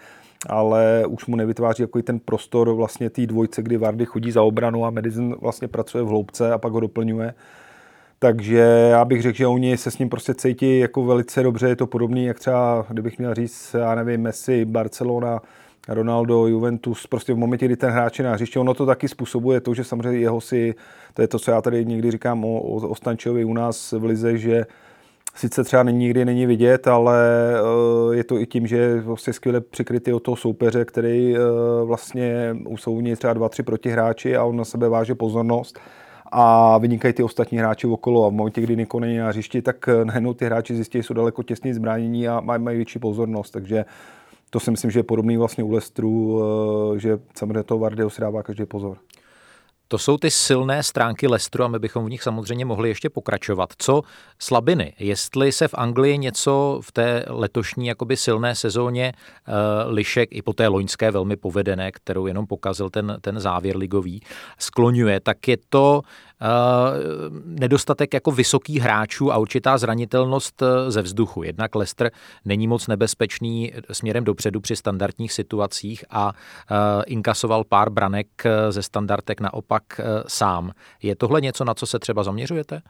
ale 0.50 1.04
už 1.08 1.26
mu 1.26 1.36
nevytváří 1.36 1.84
jako 1.84 2.02
ten 2.02 2.20
prostor 2.20 2.74
vlastně 2.74 3.10
té 3.10 3.26
dvojce, 3.26 3.62
kdy 3.62 3.78
Vardy 3.78 4.06
chodí 4.06 4.32
za 4.32 4.44
obranu 4.44 4.86
a 4.86 4.90
Madison 4.90 5.36
vlastně 5.42 5.68
pracuje 5.68 6.04
v 6.04 6.08
hloubce 6.08 6.52
a 6.52 6.58
pak 6.58 6.74
ho 6.74 6.80
doplňuje. 6.80 7.34
Takže 8.20 8.58
já 8.92 9.06
bych 9.06 9.22
řekl, 9.22 9.38
že 9.38 9.48
oni 9.48 9.78
se 9.78 9.92
s 9.92 9.98
ním 9.98 10.10
prostě 10.10 10.34
cítí 10.34 10.80
jako 10.80 11.06
velice 11.06 11.44
dobře. 11.44 11.68
Je 11.68 11.76
to 11.76 11.88
podobný, 11.88 12.26
jak 12.26 12.40
třeba, 12.40 12.86
kdybych 12.90 13.20
měl 13.20 13.34
říct, 13.34 13.76
já 13.80 13.96
nevím, 13.96 14.22
Messi, 14.22 14.66
Barcelona, 14.66 15.42
Ronaldo, 15.88 16.48
Juventus, 16.48 17.08
prostě 17.08 17.34
v 17.34 17.38
momentě, 17.38 17.66
kdy 17.66 17.76
ten 17.76 17.90
hráč 17.90 18.20
je 18.20 18.26
na 18.26 18.34
hřišti, 18.34 18.60
ono 18.60 18.74
to 18.74 18.86
taky 18.86 19.08
způsobuje 19.08 19.62
to, 19.62 19.74
že 19.74 19.84
samozřejmě 19.84 20.20
jeho 20.20 20.42
si, 20.42 20.76
to 21.14 21.22
je 21.22 21.28
to, 21.28 21.40
co 21.40 21.52
já 21.52 21.62
tady 21.62 21.86
někdy 21.86 22.12
říkám 22.12 22.46
o, 22.46 22.62
o, 22.62 22.90
o 22.90 22.96
Stančovi 22.96 23.46
u 23.46 23.54
nás 23.54 23.92
v 23.92 24.04
Lize, 24.04 24.38
že 24.38 24.66
sice 25.36 25.64
třeba 25.64 25.84
nikdy 25.84 26.26
není 26.26 26.46
vidět, 26.46 26.88
ale 26.88 27.18
eh, 27.54 28.16
je 28.16 28.24
to 28.24 28.40
i 28.40 28.46
tím, 28.46 28.68
že 28.68 28.78
je 28.78 29.02
vlastně 29.02 29.34
skvěle 29.34 29.62
přikrytý 29.62 30.14
od 30.14 30.20
toho 30.20 30.36
soupeře, 30.36 30.86
který 30.86 31.36
eh, 31.36 31.40
vlastně 31.84 32.56
něj 33.00 33.16
třeba 33.16 33.34
dva, 33.34 33.50
tři 33.50 33.64
protihráči 33.64 34.36
a 34.36 34.44
on 34.44 34.58
na 34.58 34.66
sebe 34.66 34.90
váže 34.90 35.16
pozornost 35.16 35.80
a 36.32 36.78
vynikají 36.78 37.14
ty 37.14 37.24
ostatní 37.24 37.58
hráči 37.58 37.88
okolo 37.88 38.26
a 38.26 38.30
v 38.30 38.34
momentě, 38.34 38.62
kdy 38.62 38.76
Niko 38.76 39.00
není 39.00 39.18
na 39.18 39.28
hřišti, 39.28 39.62
tak 39.62 39.88
eh, 39.88 40.06
najednou 40.06 40.34
ty 40.34 40.46
hráči 40.46 40.76
zjistí, 40.76 40.98
že 40.98 41.04
jsou 41.04 41.14
daleko 41.14 41.44
těsně 41.44 41.74
zbránění 41.74 42.28
a 42.28 42.40
mají, 42.40 42.62
mají 42.62 42.78
větší 42.78 43.00
pozornost, 43.00 43.52
takže 43.52 43.86
to 44.50 44.60
si 44.60 44.72
myslím, 44.72 44.92
že 44.92 45.00
je 45.00 45.04
podobný 45.04 45.38
vlastně 45.38 45.64
u 45.64 45.72
Lestru, 45.72 46.42
že 46.98 47.20
samozřejmě 47.36 47.64
toho 47.64 47.80
Vardyho 47.80 48.10
si 48.10 48.22
dává 48.22 48.44
každý 48.44 48.66
pozor. 48.66 48.98
To 49.88 49.98
jsou 49.98 50.18
ty 50.18 50.32
silné 50.32 50.84
stránky 50.84 51.28
Lestru 51.28 51.64
a 51.64 51.68
my 51.68 51.80
bychom 51.80 52.06
v 52.06 52.10
nich 52.10 52.24
samozřejmě 52.24 52.66
mohli 52.66 52.90
ještě 52.90 53.10
pokračovat. 53.10 53.74
Co 53.78 54.02
slabiny? 54.40 54.94
Jestli 55.00 55.52
se 55.52 55.68
v 55.68 55.74
Anglii 55.74 56.18
něco 56.18 56.80
v 56.84 56.92
té 56.92 57.26
letošní 57.28 57.88
jakoby 57.88 58.18
silné 58.18 58.56
sezóně 58.56 59.14
uh, 59.48 59.54
Lišek 59.94 60.30
i 60.32 60.42
po 60.42 60.54
té 60.54 60.68
loňské 60.68 61.12
velmi 61.12 61.36
povedené, 61.36 61.92
kterou 61.92 62.28
jenom 62.28 62.48
pokazil 62.48 62.90
ten, 62.90 63.18
ten 63.22 63.40
závěr 63.40 63.78
ligový, 63.78 64.22
skloňuje, 64.60 65.20
tak 65.20 65.48
je 65.48 65.58
to 65.70 66.02
nedostatek 67.46 68.14
jako 68.14 68.32
vysokých 68.32 68.82
hráčů 68.82 69.32
a 69.32 69.38
určitá 69.38 69.78
zranitelnost 69.78 70.62
eh, 70.62 70.92
ze 70.92 71.02
vzduchu. 71.02 71.44
Jednak 71.44 71.76
Leicester 71.76 72.12
není 72.46 72.68
moc 72.68 72.88
nebezpečný 72.88 73.74
směrem 73.92 74.24
dopředu 74.24 74.62
při 74.62 74.76
standardních 74.76 75.34
situacích 75.34 76.06
a 76.10 76.32
eh, 76.32 76.76
inkasoval 77.06 77.64
pár 77.64 77.90
branek 77.90 78.28
ze 78.70 78.84
standardek 78.84 79.42
naopak 79.42 79.84
sám. 80.28 80.72
Je 81.02 81.16
tohle 81.16 81.42
něco, 81.42 81.66
na 81.66 81.74
co 81.74 81.86
se 81.86 82.00
třeba 82.00 82.24
zaměřujete? 82.24 82.82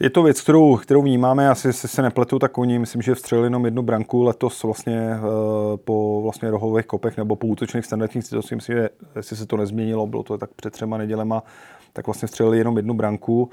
Je 0.00 0.10
to 0.10 0.22
věc, 0.22 0.40
kterou, 0.40 0.76
kterou 0.76 1.02
vnímáme, 1.02 1.50
asi 1.50 1.72
se, 1.72 1.88
se 1.88 2.02
nepletu, 2.02 2.38
tak 2.38 2.58
oni, 2.58 2.78
myslím, 2.78 3.02
že 3.02 3.14
vstřelili 3.14 3.46
jenom 3.46 3.64
jednu 3.64 3.82
branku 3.82 4.22
letos 4.22 4.62
vlastně 4.62 5.16
po 5.84 6.20
vlastně 6.22 6.50
rohových 6.50 6.86
kopech 6.86 7.16
nebo 7.16 7.36
po 7.36 7.46
útočných 7.46 7.84
standardních 7.84 8.24
situacích, 8.24 8.52
myslím, 8.52 8.76
že 8.76 8.88
jestli 9.16 9.36
se 9.36 9.46
to 9.46 9.56
nezměnilo, 9.56 10.06
bylo 10.06 10.22
to 10.22 10.38
tak 10.38 10.50
před 10.56 10.72
třema 10.72 10.98
nedělema, 10.98 11.42
tak 11.92 12.06
vlastně 12.06 12.28
střelili 12.28 12.58
jenom 12.58 12.76
jednu 12.76 12.94
branku. 12.94 13.50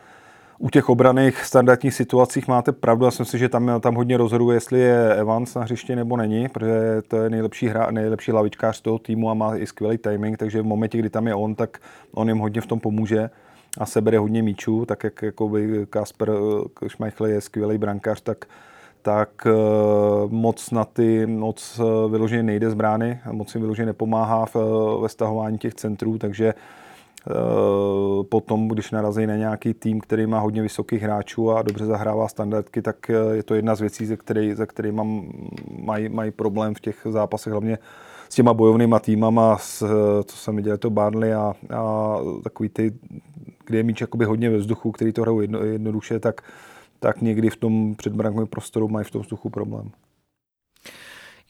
U 0.60 0.70
těch 0.70 0.90
obraných 0.90 1.44
standardních 1.44 1.94
situacích 1.94 2.48
máte 2.48 2.72
pravdu, 2.72 3.06
já 3.06 3.12
si, 3.12 3.38
že 3.38 3.50
tam, 3.50 3.72
tam 3.82 3.96
hodně 3.96 4.18
rozhoduje, 4.18 4.56
jestli 4.56 4.80
je 4.80 5.16
Evans 5.16 5.56
na 5.56 5.62
hřišti 5.62 5.96
nebo 5.96 6.18
není, 6.18 6.50
protože 6.50 7.02
to 7.08 7.18
je 7.18 7.30
nejlepší, 7.30 7.68
hra, 7.68 7.92
nejlepší 7.92 8.32
lavičkář 8.32 8.82
toho 8.82 9.00
týmu 9.00 9.30
a 9.30 9.34
má 9.34 9.56
i 9.56 9.68
skvělý 9.68 9.98
timing, 9.98 10.38
takže 10.38 10.62
v 10.62 10.66
momentě, 10.66 10.98
kdy 10.98 11.10
tam 11.10 11.28
je 11.28 11.36
on, 11.36 11.56
tak 11.56 11.78
on 12.14 12.28
jim 12.28 12.38
hodně 12.38 12.62
v 12.62 12.66
tom 12.66 12.80
pomůže 12.80 13.30
a 13.78 13.86
sebere 13.86 14.18
hodně 14.18 14.44
míčů, 14.44 14.86
tak 14.86 15.04
jak 15.04 15.22
jako 15.22 15.50
by 15.50 15.88
Kasper 15.90 16.32
Schmeichel 16.88 17.28
je 17.28 17.42
skvělý 17.42 17.78
brankář, 17.78 18.22
tak 18.22 18.46
tak 19.02 19.30
uh, 19.46 20.32
moc 20.32 20.72
na 20.72 20.86
ty, 20.86 21.26
moc 21.26 21.80
uh, 21.80 22.12
vyloženě 22.12 22.44
nejde 22.44 22.70
z 22.70 22.74
brány, 22.74 23.20
moc 23.32 23.56
jim 23.56 23.62
vyloženě 23.62 23.86
nepomáhá 23.86 24.46
v, 24.46 24.56
ve 25.02 25.10
stahování 25.10 25.58
těch 25.58 25.74
centrů, 25.74 26.18
takže 26.18 26.48
Eh, 26.48 26.54
potom, 28.30 28.68
když 28.68 28.92
narazí 28.92 29.28
na 29.28 29.36
nějaký 29.36 29.74
tým, 29.74 30.00
který 30.00 30.28
má 30.28 30.40
hodně 30.40 30.62
vysokých 30.62 31.02
hráčů 31.02 31.52
a 31.52 31.62
dobře 31.62 31.86
zahrává 31.86 32.28
standardky, 32.28 32.82
tak 32.82 33.10
eh, 33.10 33.36
je 33.36 33.44
to 33.44 33.56
jedna 33.56 33.76
z 33.76 33.82
věcí, 33.82 34.06
ze 34.06 34.18
které, 34.18 34.56
ze 34.56 34.66
který 34.66 34.92
mám, 34.92 35.32
mají, 35.80 36.10
mají 36.10 36.32
problém 36.32 36.76
v 36.76 36.80
těch 36.80 37.08
zápasech, 37.10 37.52
hlavně 37.52 37.78
s 38.30 38.36
těma 38.36 38.54
bojovnýma 38.54 39.00
týmama, 39.00 39.58
s, 39.58 39.86
co 40.24 40.38
jsem 40.38 40.56
viděl, 40.56 40.78
to 40.78 40.90
Barnley 40.90 41.34
a, 41.34 41.54
a 41.76 42.16
takový 42.44 42.70
ty, 42.70 42.94
kde 43.66 43.78
je 43.78 43.84
míč 43.84 44.02
jakoby 44.02 44.26
hodně 44.26 44.50
ve 44.50 44.58
vzduchu, 44.58 44.92
který 44.92 45.14
to 45.14 45.22
hrajou 45.22 45.42
jedno, 45.42 45.60
jednoduše, 45.60 46.20
tak, 46.20 46.42
tak 47.00 47.22
někdy 47.22 47.50
v 47.50 47.56
tom 47.56 47.96
předbrankovém 47.96 48.48
prostoru 48.48 48.88
mají 48.88 49.06
v 49.06 49.12
tom 49.12 49.22
vzduchu 49.22 49.50
problém. 49.50 49.92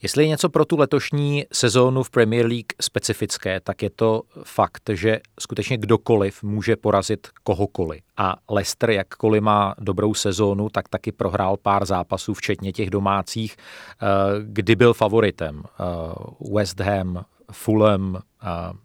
Jestli 0.02 0.24
je 0.24 0.28
něco 0.28 0.48
pro 0.48 0.64
tu 0.64 0.76
letošní 0.76 1.44
sezónu 1.52 2.02
v 2.02 2.10
Premier 2.10 2.46
League 2.46 2.72
specifické, 2.80 3.60
tak 3.60 3.82
je 3.82 3.90
to 3.90 4.22
fakt, 4.44 4.90
že 4.92 5.20
skutečně 5.40 5.76
kdokoliv 5.76 6.42
může 6.42 6.76
porazit 6.76 7.28
kohokoliv. 7.42 8.00
A 8.16 8.36
Leicester, 8.50 8.90
jakkoliv 8.90 9.42
má 9.42 9.74
dobrou 9.78 10.14
sezónu, 10.14 10.68
tak 10.68 10.88
taky 10.88 11.12
prohrál 11.12 11.56
pár 11.56 11.86
zápasů, 11.86 12.34
včetně 12.34 12.72
těch 12.72 12.90
domácích, 12.90 13.56
eh, 13.56 14.06
kdy 14.42 14.76
byl 14.76 14.94
favoritem. 14.94 15.62
Eh, 15.64 16.54
West 16.54 16.80
Ham, 16.80 17.24
Fulham, 17.52 18.18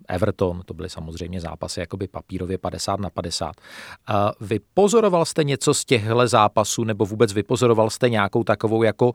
Everton, 0.08 0.62
to 0.65 0.74
byly 0.74 0.89
samozřejmě 0.89 1.41
zápasy 1.41 1.79
jakoby 1.79 2.08
papírově 2.08 2.58
50 2.58 3.00
na 3.00 3.10
50. 3.10 3.55
Vypozoroval 4.41 5.25
jste 5.25 5.43
něco 5.43 5.74
z 5.74 5.86
těchto 5.86 6.27
zápasů 6.27 6.84
nebo 6.84 7.05
vůbec 7.05 7.34
vypozoroval 7.34 7.89
jste 7.89 8.10
nějakou 8.10 8.43
takovou 8.43 8.84
jako 8.84 9.05
uh, 9.05 9.13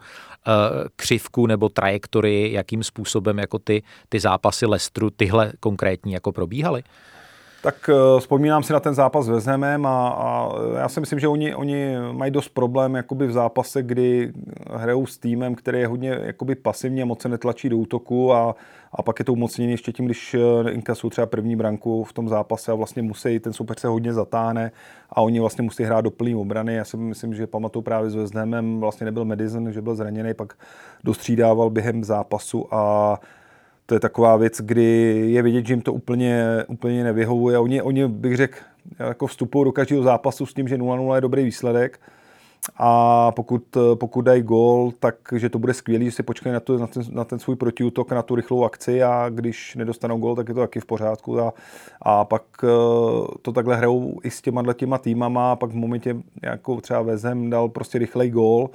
křivku 0.96 1.46
nebo 1.46 1.68
trajektorii, 1.68 2.52
jakým 2.52 2.82
způsobem 2.82 3.38
jako 3.38 3.58
ty, 3.58 3.82
ty 4.08 4.20
zápasy 4.20 4.66
Lestru 4.66 5.10
tyhle 5.10 5.52
konkrétní 5.60 6.12
jako 6.12 6.32
probíhaly? 6.32 6.82
Tak 7.62 7.90
uh, 7.92 8.20
vzpomínám 8.20 8.62
si 8.62 8.72
na 8.72 8.80
ten 8.80 8.94
zápas 8.94 9.24
s 9.24 9.28
Vezemem 9.28 9.86
a, 9.86 10.08
a 10.08 10.50
já 10.78 10.88
si 10.88 11.00
myslím, 11.00 11.18
že 11.18 11.28
oni, 11.28 11.54
oni 11.54 11.96
mají 12.12 12.30
dost 12.30 12.48
problém 12.48 12.94
jakoby 12.94 13.26
v 13.26 13.32
zápase, 13.32 13.82
kdy 13.82 14.32
hrajou 14.70 15.06
s 15.06 15.18
týmem, 15.18 15.54
který 15.54 15.80
je 15.80 15.86
hodně 15.86 16.18
jakoby 16.22 16.54
pasivně, 16.54 17.04
moc 17.04 17.22
se 17.22 17.28
netlačí 17.28 17.68
do 17.68 17.76
útoku 17.76 18.32
a, 18.32 18.54
a 18.92 19.02
pak 19.02 19.18
je 19.18 19.24
to 19.24 19.32
umocnění 19.32 19.70
ještě 19.70 19.92
tím, 19.92 20.06
když 20.06 20.34
eh, 20.34 20.70
inkasují 20.70 21.10
třeba 21.10 21.26
první 21.26 21.56
branku 21.56 22.04
v 22.04 22.12
tom 22.12 22.28
zápase 22.28 22.72
a 22.72 22.74
vlastně 22.74 23.02
musí, 23.02 23.40
ten 23.40 23.52
soupeř 23.52 23.80
se 23.80 23.88
hodně 23.88 24.12
zatáhne 24.12 24.72
a 25.10 25.20
oni 25.20 25.40
vlastně 25.40 25.62
musí 25.62 25.82
hrát 25.82 26.00
do 26.00 26.10
plný 26.10 26.34
obrany. 26.34 26.74
Já 26.74 26.84
si 26.84 26.96
myslím, 26.96 27.34
že 27.34 27.46
pamatuju 27.46 27.82
právě 27.82 28.10
s 28.10 28.14
Vezemem, 28.14 28.80
vlastně 28.80 29.04
nebyl 29.04 29.24
Madison, 29.24 29.72
že 29.72 29.82
byl 29.82 29.94
zraněný, 29.94 30.34
pak 30.34 30.52
dostřídával 31.04 31.70
během 31.70 32.04
zápasu 32.04 32.74
a 32.74 33.20
to 33.86 33.94
je 33.94 34.00
taková 34.00 34.36
věc, 34.36 34.60
kdy 34.60 35.22
je 35.30 35.42
vidět, 35.42 35.66
že 35.66 35.72
jim 35.72 35.80
to 35.80 35.92
úplně, 35.92 36.64
úplně 36.68 37.04
nevyhovuje. 37.04 37.58
Oni, 37.58 37.82
oni 37.82 38.08
bych 38.08 38.36
řekl, 38.36 38.58
jako 38.98 39.26
vstupují 39.26 39.64
do 39.64 39.72
každého 39.72 40.02
zápasu 40.02 40.46
s 40.46 40.54
tím, 40.54 40.68
že 40.68 40.78
0-0 40.78 41.14
je 41.14 41.20
dobrý 41.20 41.44
výsledek 41.44 42.00
a 42.76 43.32
pokud, 43.32 43.62
pokud 43.94 44.22
dají 44.22 44.42
gól, 44.42 44.92
tak 45.00 45.14
že 45.36 45.48
to 45.48 45.58
bude 45.58 45.74
skvělé, 45.74 46.04
že 46.04 46.10
si 46.10 46.22
počkají 46.22 46.54
na, 46.54 46.60
to, 46.60 46.78
na, 46.78 46.86
ten, 46.86 47.02
na 47.10 47.24
ten 47.24 47.38
svůj 47.38 47.56
protiútok, 47.56 48.12
na 48.12 48.22
tu 48.22 48.34
rychlou 48.34 48.64
akci 48.64 49.02
a 49.02 49.28
když 49.28 49.74
nedostanou 49.74 50.18
gól, 50.18 50.36
tak 50.36 50.48
je 50.48 50.54
to 50.54 50.60
taky 50.60 50.80
v 50.80 50.86
pořádku 50.86 51.40
a, 51.40 51.54
a 52.02 52.24
pak 52.24 52.42
eh, 52.64 52.68
to 53.42 53.52
takhle 53.52 53.76
hrajou 53.76 54.20
i 54.24 54.30
s 54.30 54.42
těma 54.42 54.72
těma 54.72 54.98
týmama 54.98 55.52
a 55.52 55.56
pak 55.56 55.70
v 55.70 55.74
momentě, 55.74 56.16
jako 56.42 56.80
třeba 56.80 57.02
Vezem 57.02 57.50
dal 57.50 57.68
prostě 57.68 57.98
rychlej 57.98 58.30
gól, 58.30 58.70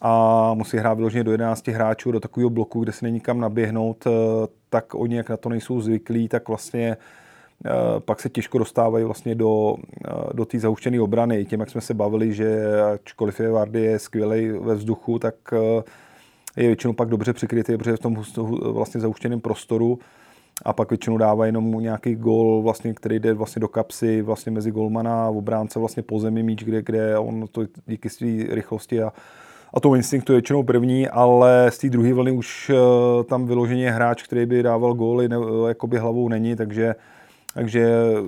a 0.00 0.54
musí 0.54 0.76
hrát 0.76 0.94
vyloženě 0.94 1.24
do 1.24 1.32
11 1.32 1.68
hráčů 1.68 2.12
do 2.12 2.20
takového 2.20 2.50
bloku, 2.50 2.80
kde 2.80 2.92
se 2.92 3.04
není 3.04 3.20
kam 3.20 3.40
naběhnout, 3.40 4.06
eh, 4.06 4.10
tak 4.68 4.94
oni, 4.94 5.16
jak 5.16 5.28
na 5.28 5.36
to 5.36 5.48
nejsou 5.48 5.80
zvyklí, 5.80 6.28
tak 6.28 6.48
vlastně 6.48 6.96
pak 7.98 8.20
se 8.20 8.28
těžko 8.28 8.58
dostávají 8.58 9.04
vlastně 9.04 9.34
do, 9.34 9.76
eh, 10.08 10.10
do 10.32 10.44
té 10.44 10.58
zahuštěné 10.58 11.00
obrany. 11.00 11.44
Tím, 11.44 11.60
jak 11.60 11.70
jsme 11.70 11.80
se 11.80 11.94
bavili, 11.94 12.32
že 12.34 12.80
ačkoliv 12.82 13.40
je 13.40 13.50
Vardy 13.50 13.80
je 13.80 13.98
skvělý 13.98 14.48
ve 14.48 14.74
vzduchu, 14.74 15.18
tak 15.18 15.34
je 16.56 16.66
většinou 16.66 16.92
pak 16.92 17.08
dobře 17.08 17.32
přikrytý, 17.32 17.76
protože 17.76 17.96
v 17.96 18.00
tom 18.00 18.22
vlastně 18.72 19.00
zahuštěném 19.00 19.40
prostoru 19.40 19.98
a 20.64 20.72
pak 20.72 20.90
většinou 20.90 21.18
dává 21.18 21.46
jenom 21.46 21.70
nějaký 21.70 22.14
gol, 22.14 22.62
vlastně, 22.62 22.94
který 22.94 23.18
jde 23.18 23.34
vlastně 23.34 23.60
do 23.60 23.68
kapsy 23.68 24.22
vlastně 24.22 24.52
mezi 24.52 24.70
golmana 24.70 25.26
a 25.26 25.30
obránce 25.30 25.78
vlastně 25.78 26.02
po 26.02 26.18
zemi 26.18 26.42
míč, 26.42 26.64
kde, 26.64 26.82
kde 26.82 27.18
on 27.18 27.44
to 27.52 27.62
díky 27.86 28.10
své 28.10 28.28
rychlosti 28.48 29.02
a 29.02 29.12
a 29.76 29.80
to 29.80 29.94
instinktu 29.94 30.32
je 30.32 30.36
většinou 30.36 30.62
první, 30.62 31.08
ale 31.08 31.70
z 31.70 31.78
té 31.78 31.88
druhé 31.88 32.12
vlny 32.12 32.30
už 32.30 32.70
eh, 32.70 33.24
tam 33.24 33.46
vyloženě 33.46 33.90
hráč, 33.90 34.22
který 34.22 34.46
by 34.46 34.62
dával 34.62 34.94
góly, 34.94 35.28
ne, 35.28 35.36
jakoby 35.68 35.98
hlavou 35.98 36.28
není, 36.28 36.56
takže 36.56 36.94
takže 37.54 37.80
eh, 37.80 38.22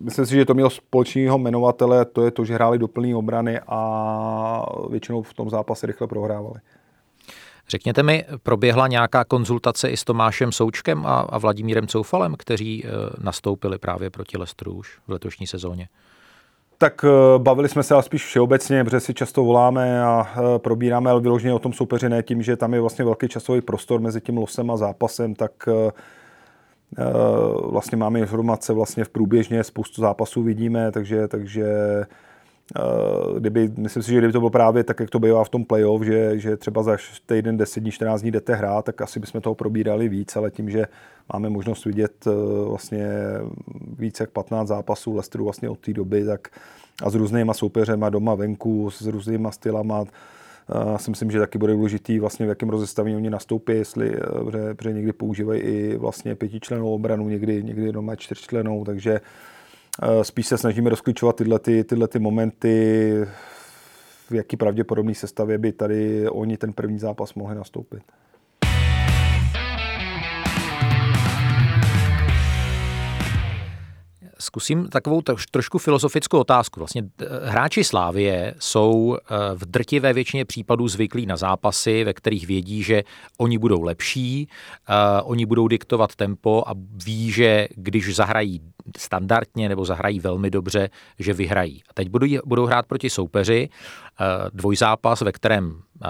myslím 0.00 0.26
si, 0.26 0.34
že 0.34 0.44
to 0.44 0.54
mělo 0.54 0.70
společného 0.70 1.38
jmenovatele, 1.38 2.04
to 2.04 2.24
je 2.24 2.30
to, 2.30 2.44
že 2.44 2.54
hráli 2.54 2.78
do 2.78 2.88
plné 2.88 3.16
obrany 3.16 3.60
a 3.66 4.66
většinou 4.90 5.22
v 5.22 5.34
tom 5.34 5.50
zápase 5.50 5.86
rychle 5.86 6.06
prohrávali. 6.06 6.60
Řekněte 7.68 8.02
mi, 8.02 8.24
proběhla 8.42 8.88
nějaká 8.88 9.24
konzultace 9.24 9.90
i 9.90 9.96
s 9.96 10.04
Tomášem 10.04 10.52
Součkem 10.52 11.06
a, 11.06 11.20
a 11.20 11.38
Vladimírem 11.38 11.86
Coufalem, 11.86 12.34
kteří 12.38 12.84
e, 12.84 12.88
nastoupili 13.24 13.78
právě 13.78 14.10
proti 14.10 14.38
Lestru 14.38 14.72
už 14.72 14.98
v 15.06 15.10
letošní 15.10 15.46
sezóně? 15.46 15.88
Tak 16.82 17.04
eh, 17.04 17.38
bavili 17.38 17.68
jsme 17.68 17.82
se 17.82 17.94
ale 17.94 18.02
spíš 18.02 18.24
všeobecně, 18.24 18.84
protože 18.84 19.00
si 19.00 19.14
často 19.14 19.44
voláme 19.44 20.04
a 20.04 20.26
eh, 20.36 20.58
probíráme, 20.58 21.10
ale 21.10 21.20
vyloženě 21.20 21.54
o 21.54 21.58
tom 21.58 21.72
soupeři 21.72 22.08
ne 22.08 22.22
tím, 22.22 22.42
že 22.42 22.56
tam 22.56 22.74
je 22.74 22.80
vlastně 22.80 23.04
velký 23.04 23.28
časový 23.28 23.60
prostor 23.60 24.00
mezi 24.00 24.20
tím 24.20 24.36
losem 24.36 24.70
a 24.70 24.76
zápasem, 24.76 25.34
tak 25.34 25.52
eh, 25.68 25.92
vlastně 27.70 27.96
máme 27.96 28.18
informace 28.18 28.72
vlastně 28.72 29.04
v 29.04 29.08
průběžně, 29.08 29.64
spoustu 29.64 30.00
zápasů 30.00 30.42
vidíme, 30.42 30.92
takže, 30.92 31.28
takže 31.28 31.66
kdyby, 33.38 33.70
myslím 33.76 34.02
si, 34.02 34.12
že 34.12 34.18
kdyby 34.18 34.32
to 34.32 34.40
bylo 34.40 34.50
právě 34.50 34.84
tak, 34.84 35.00
jak 35.00 35.10
to 35.10 35.18
bývá 35.18 35.44
v 35.44 35.48
tom 35.48 35.64
playoff, 35.64 36.02
že, 36.02 36.38
že 36.38 36.56
třeba 36.56 36.82
za 36.82 36.96
týden, 37.26 37.56
10 37.56 37.80
dní, 37.80 37.90
14 37.90 38.20
dní 38.20 38.30
jdete 38.30 38.54
hrát, 38.54 38.84
tak 38.84 39.02
asi 39.02 39.20
bychom 39.20 39.40
toho 39.40 39.54
probírali 39.54 40.08
víc, 40.08 40.36
ale 40.36 40.50
tím, 40.50 40.70
že 40.70 40.86
máme 41.32 41.50
možnost 41.50 41.84
vidět 41.84 42.28
vlastně 42.68 43.08
více 43.98 44.22
jak 44.22 44.30
15 44.30 44.68
zápasů 44.68 45.16
Lesteru 45.16 45.44
vlastně 45.44 45.68
od 45.68 45.78
té 45.78 45.92
doby, 45.92 46.24
tak 46.24 46.48
a 47.02 47.10
s 47.10 47.14
různýma 47.14 47.54
soupeřema 47.54 48.10
doma, 48.10 48.34
venku, 48.34 48.90
s 48.90 49.06
různýma 49.06 49.50
stylama, 49.50 50.04
já 50.90 50.98
si 50.98 51.10
myslím, 51.10 51.30
že 51.30 51.38
taky 51.38 51.58
bude 51.58 51.72
důležitý 51.72 52.18
vlastně 52.18 52.46
v 52.46 52.48
jakém 52.48 52.68
rozestavení 52.68 53.16
oni 53.16 53.30
nastoupí, 53.30 53.72
jestli, 53.72 54.10
protože, 54.44 54.74
protože 54.74 54.92
někdy 54.92 55.12
používají 55.12 55.60
i 55.60 55.96
vlastně 55.96 56.34
pětičlenou 56.34 56.94
obranu, 56.94 57.28
někdy, 57.28 57.62
někdy 57.62 57.92
doma 57.92 58.16
čtyřčlenou, 58.16 58.84
takže 58.84 59.20
Eh, 60.02 60.24
spíš 60.24 60.46
se 60.46 60.58
snažíme 60.58 60.90
rozklíčovat 60.90 61.36
tyhle, 61.36 61.58
ty, 61.58 61.84
tyhle 61.84 62.08
ty 62.08 62.18
momenty, 62.18 63.14
v 64.30 64.34
jaký 64.34 64.56
pravděpodobný 64.56 65.14
sestavě 65.14 65.58
by 65.58 65.72
tady 65.72 66.28
oni 66.28 66.56
ten 66.56 66.72
první 66.72 66.98
zápas 66.98 67.34
mohli 67.34 67.54
nastoupit. 67.54 68.02
Zkusím 74.42 74.88
takovou 74.88 75.22
trošku 75.50 75.78
filozofickou 75.78 76.38
otázku. 76.38 76.80
Vlastně 76.80 77.02
eh, 77.02 77.26
hráči 77.44 77.84
Slávie 77.84 78.54
jsou 78.58 79.16
eh, 79.16 79.34
v 79.54 79.66
drtivé 79.66 80.12
většině 80.12 80.44
případů 80.44 80.88
zvyklí 80.88 81.26
na 81.26 81.36
zápasy, 81.36 82.04
ve 82.04 82.12
kterých 82.12 82.46
vědí, 82.46 82.82
že 82.82 83.02
oni 83.38 83.58
budou 83.58 83.82
lepší, 83.82 84.48
oni 85.22 85.46
budou 85.46 85.68
diktovat 85.68 86.14
tempo 86.14 86.64
a 86.66 86.72
ví, 87.04 87.30
že 87.30 87.68
když 87.76 88.16
zahrají 88.16 88.60
standardně 88.98 89.68
nebo 89.68 89.84
zahrají 89.84 90.20
velmi 90.20 90.50
dobře, 90.50 90.90
že 91.18 91.32
vyhrají. 91.32 91.82
A 91.88 91.94
teď 91.94 92.08
budou, 92.44 92.66
hrát 92.66 92.86
proti 92.86 93.10
soupeři 93.10 93.68
eh, 93.68 94.24
dvojzápas, 94.52 95.20
ve 95.20 95.32
kterém 95.32 95.82
eh, 96.04 96.08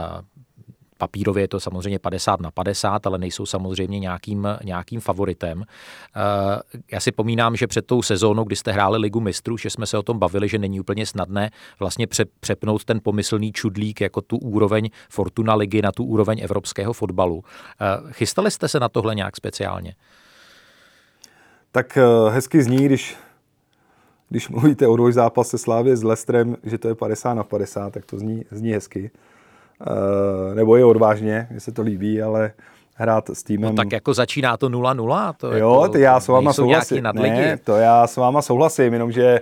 papírově 1.03 1.43
je 1.43 1.49
to 1.49 1.61
samozřejmě 1.61 1.99
50 1.99 2.41
na 2.41 2.51
50, 2.51 3.07
ale 3.07 3.19
nejsou 3.19 3.47
samozřejmě 3.47 3.99
nějakým, 3.99 4.49
nějakým 4.65 5.01
favoritem. 5.01 5.65
Eh, 5.65 6.79
já 6.93 7.01
si 7.01 7.13
pomínám, 7.13 7.57
že 7.57 7.67
před 7.67 7.87
tou 7.87 8.03
sezónou, 8.03 8.45
kdy 8.45 8.57
jste 8.57 8.73
hráli 8.73 8.99
Ligu 8.99 9.21
mistrů, 9.21 9.57
že 9.57 9.71
jsme 9.71 9.87
se 9.87 9.99
o 9.99 10.03
tom 10.03 10.19
bavili, 10.19 10.49
že 10.49 10.59
není 10.59 10.81
úplně 10.81 11.07
snadné 11.07 11.51
vlastně 11.79 12.07
přepnout 12.41 12.85
ten 12.85 13.01
pomyslný 13.03 13.53
čudlík 13.53 14.01
jako 14.01 14.21
tu 14.21 14.37
úroveň 14.37 14.91
Fortuna 15.11 15.55
ligy 15.55 15.83
na 15.83 15.93
tu 15.93 16.05
úroveň 16.05 16.41
evropského 16.43 16.93
fotbalu. 16.93 17.45
Chystali 18.11 18.51
jste 18.51 18.69
se 18.69 18.81
na 18.81 18.89
tohle 18.89 19.15
nějak 19.15 19.37
speciálně? 19.37 19.95
tak 21.73 21.97
eh, 21.97 22.31
hezky 22.31 22.63
zní, 22.63 22.85
když, 22.85 23.17
když 24.29 24.49
mluvíte 24.49 24.87
o 24.87 24.97
dvojzápase 24.97 25.59
Slávě 25.59 25.97
s 25.97 26.03
Lestrem, 26.03 26.57
že 26.65 26.79
to 26.79 26.89
je 26.89 26.95
50 26.95 27.35
na 27.35 27.45
50, 27.45 27.91
tak 27.91 28.07
to 28.07 28.19
zní, 28.19 28.45
zní 28.51 28.73
hezky. 28.73 29.11
Uh, 29.87 30.55
nebo 30.55 30.77
je 30.77 30.85
odvážně, 30.85 31.47
mně 31.51 31.61
se 31.61 31.73
to 31.73 31.83
líbí, 31.83 32.23
ale 32.23 32.53
hrát 32.95 33.31
s 33.33 33.43
týmem... 33.43 33.71
No 33.71 33.77
tak 33.77 33.93
jako 33.93 34.15
začíná 34.15 34.57
to 34.57 34.69
0-0, 34.69 35.35
to 35.37 35.53
Jo, 35.53 35.81
jako, 35.83 35.99
já 35.99 36.21
s 36.21 36.29
váma 36.29 36.53
souhlasím. 36.53 37.03
Ne, 37.13 37.59
to 37.65 37.77
já 37.77 38.07
s 38.07 38.17
váma 38.17 38.43
souhlasím, 38.43 38.93
jenomže 38.93 39.41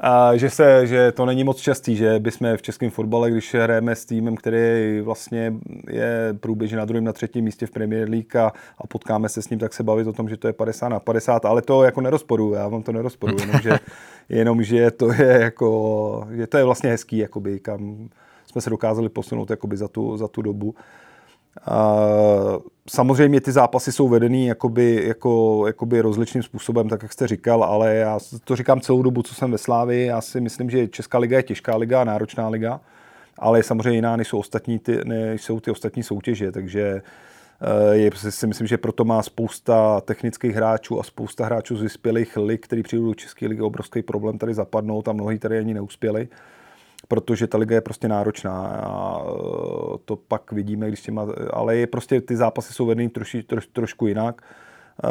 a 0.00 0.36
že, 0.36 0.50
se, 0.50 0.86
že 0.86 1.12
to 1.12 1.26
není 1.26 1.44
moc 1.44 1.60
častý, 1.60 1.96
že 1.96 2.18
bychom 2.18 2.56
v 2.56 2.62
českém 2.62 2.90
fotbale, 2.90 3.30
když 3.30 3.54
hrajeme 3.54 3.96
s 3.96 4.04
týmem, 4.04 4.36
který 4.36 5.00
vlastně 5.00 5.54
je 5.90 6.34
průběžně 6.40 6.76
na 6.76 6.84
druhém, 6.84 7.04
na 7.04 7.12
třetím 7.12 7.44
místě 7.44 7.66
v 7.66 7.70
Premier 7.70 8.08
League 8.08 8.36
a, 8.36 8.52
a 8.78 8.86
potkáme 8.86 9.28
se 9.28 9.42
s 9.42 9.50
ním, 9.50 9.58
tak 9.58 9.74
se 9.74 9.82
bavit 9.82 10.06
o 10.06 10.12
tom, 10.12 10.28
že 10.28 10.36
to 10.36 10.46
je 10.46 10.52
50 10.52 10.88
na 10.88 11.00
50, 11.00 11.44
ale 11.44 11.62
to 11.62 11.84
jako 11.84 12.00
nerozporuju, 12.00 12.54
já 12.54 12.68
vám 12.68 12.82
to 12.82 12.92
nerozporuju, 12.92 13.40
jenomže, 13.46 13.78
jenomže 14.28 14.90
to 14.90 15.12
je 15.12 15.38
jako, 15.40 16.28
že 16.30 16.46
to 16.46 16.58
je 16.58 16.64
vlastně 16.64 16.90
hezký, 16.90 17.18
jakoby, 17.18 17.60
kam 17.60 18.08
jsme 18.54 18.60
se 18.60 18.70
dokázali 18.70 19.08
posunout 19.08 19.50
jakoby 19.50 19.76
za, 19.76 19.88
tu, 19.88 20.16
za 20.16 20.28
tu 20.28 20.42
dobu. 20.42 20.74
Samozřejmě 22.90 23.40
ty 23.40 23.52
zápasy 23.52 23.92
jsou 23.92 24.08
vedený 24.08 24.46
jakoby, 24.46 25.04
jako, 25.06 25.64
jakoby 25.66 26.00
rozličným 26.00 26.42
způsobem, 26.42 26.88
tak 26.88 27.02
jak 27.02 27.12
jste 27.12 27.26
říkal, 27.26 27.64
ale 27.64 27.94
já 27.94 28.18
to 28.44 28.56
říkám 28.56 28.80
celou 28.80 29.02
dobu, 29.02 29.22
co 29.22 29.34
jsem 29.34 29.50
ve 29.50 29.58
Slávii. 29.58 30.06
Já 30.06 30.20
si 30.20 30.40
myslím, 30.40 30.70
že 30.70 30.88
Česká 30.88 31.18
liga 31.18 31.36
je 31.36 31.42
těžká 31.42 31.76
liga, 31.76 32.04
náročná 32.04 32.48
liga, 32.48 32.80
ale 33.38 33.58
je 33.58 33.62
samozřejmě 33.62 33.98
jiná, 33.98 34.16
než 34.16 34.28
jsou, 34.28 34.38
ostatní 34.38 34.78
ty, 34.78 35.00
než 35.04 35.42
jsou 35.42 35.60
ty 35.60 35.70
ostatní 35.70 36.02
soutěže, 36.02 36.52
takže 36.52 37.02
eh, 37.92 37.96
je, 37.96 38.10
si 38.16 38.46
myslím, 38.46 38.66
že 38.66 38.78
proto 38.78 39.04
má 39.04 39.22
spousta 39.22 40.00
technických 40.00 40.54
hráčů 40.54 41.00
a 41.00 41.02
spousta 41.02 41.44
hráčů 41.44 41.76
z 41.76 41.82
vyspělých 41.82 42.36
lig, 42.36 42.64
kteří 42.64 42.82
přijdou 42.82 43.06
do 43.06 43.14
České 43.14 43.46
ligy, 43.46 43.62
obrovský 43.62 44.02
problém 44.02 44.38
tady 44.38 44.54
zapadnout 44.54 45.08
a 45.08 45.12
mnohý 45.12 45.38
tady 45.38 45.58
ani 45.58 45.74
neuspěli 45.74 46.28
protože 47.08 47.46
ta 47.46 47.58
liga 47.58 47.74
je 47.74 47.80
prostě 47.80 48.08
náročná 48.08 48.66
a 48.66 49.22
e, 49.22 49.28
to 50.04 50.16
pak 50.16 50.52
vidíme, 50.52 50.88
když 50.88 51.00
těma, 51.00 51.26
ale 51.52 51.76
je 51.76 51.86
prostě 51.86 52.20
ty 52.20 52.36
zápasy 52.36 52.72
jsou 52.72 52.86
vedeny 52.86 53.08
troši, 53.08 53.42
troš, 53.42 53.66
trošku 53.66 54.06
jinak. 54.06 54.42
E, 54.42 55.08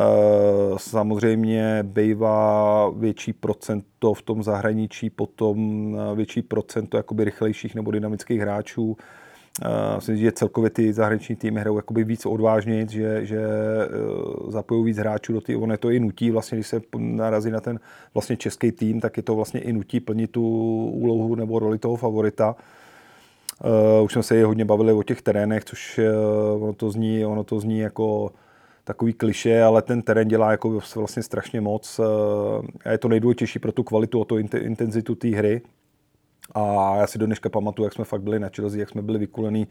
samozřejmě 0.78 1.80
bývá 1.84 2.90
větší 2.90 3.34
procento 3.34 4.14
v 4.14 4.22
tom 4.22 4.44
zahraničí, 4.44 5.10
potom 5.10 5.58
e, 5.96 6.16
větší 6.16 6.42
procento 6.42 6.98
jakoby 6.98 7.24
rychlejších 7.24 7.76
nebo 7.76 7.92
dynamických 7.92 8.42
hráčů. 8.42 8.98
Uh, 9.62 9.95
myslím, 9.95 10.17
že 10.17 10.31
celkově 10.31 10.69
ty 10.69 10.93
zahraniční 10.93 11.36
týmy 11.36 11.60
hrajou 11.60 11.75
jakoby 11.75 12.03
víc 12.03 12.25
odvážně, 12.25 12.88
že, 12.89 13.25
že 13.25 13.39
uh, 13.39 14.51
zapojují 14.51 14.86
víc 14.86 14.98
hráčů 14.98 15.33
do 15.33 15.41
ty, 15.41 15.55
ono 15.55 15.74
je 15.74 15.77
to 15.77 15.89
i 15.89 16.00
nutí, 16.00 16.31
vlastně, 16.31 16.55
když 16.55 16.67
se 16.67 16.81
narazí 16.98 17.51
na 17.51 17.62
ten 17.62 17.79
vlastně 18.13 18.38
český 18.38 18.72
tým, 18.72 19.01
tak 19.01 19.17
je 19.17 19.24
to 19.24 19.36
vlastně 19.36 19.60
i 19.60 19.74
nutí 19.74 20.00
plnit 20.00 20.31
tu 20.31 20.41
úlohu 20.93 21.36
nebo 21.36 21.60
roli 21.60 21.77
toho 21.79 21.95
favorita. 21.95 22.55
Uh, 23.98 24.05
už 24.05 24.13
jsme 24.13 24.24
se 24.24 24.43
hodně 24.43 24.65
bavili 24.65 24.93
o 24.93 25.03
těch 25.03 25.22
terénech, 25.22 25.65
což 25.65 26.00
uh, 26.55 26.63
ono 26.63 26.74
to 26.74 26.91
zní, 26.91 27.25
ono 27.25 27.43
to 27.43 27.60
zní 27.60 27.79
jako 27.79 28.31
takový 28.83 29.13
kliše, 29.13 29.63
ale 29.63 29.81
ten 29.81 30.01
terén 30.01 30.27
dělá 30.27 30.51
jako 30.51 30.81
vlastně 30.95 31.24
strašně 31.24 31.62
moc 31.62 32.00
a 32.86 32.91
je 32.91 32.98
to 32.98 33.07
nejdůležitější 33.07 33.60
pro 33.60 33.72
tu 33.72 33.83
kvalitu, 33.83 34.19
o 34.19 34.25
tu 34.25 34.38
intenzitu 34.38 35.15
té 35.15 35.27
hry. 35.27 35.62
A 36.52 36.96
já 36.98 37.08
si 37.08 37.18
do 37.18 37.26
dneška 37.26 37.50
pamatuju, 37.50 37.86
jak 37.86 37.94
jsme 37.94 38.06
fakt 38.06 38.22
byli 38.22 38.40
na 38.40 38.50
Chelsea, 38.56 38.80
jak 38.80 38.90
jsme 38.90 39.02
byli 39.02 39.20
vykulení. 39.20 39.68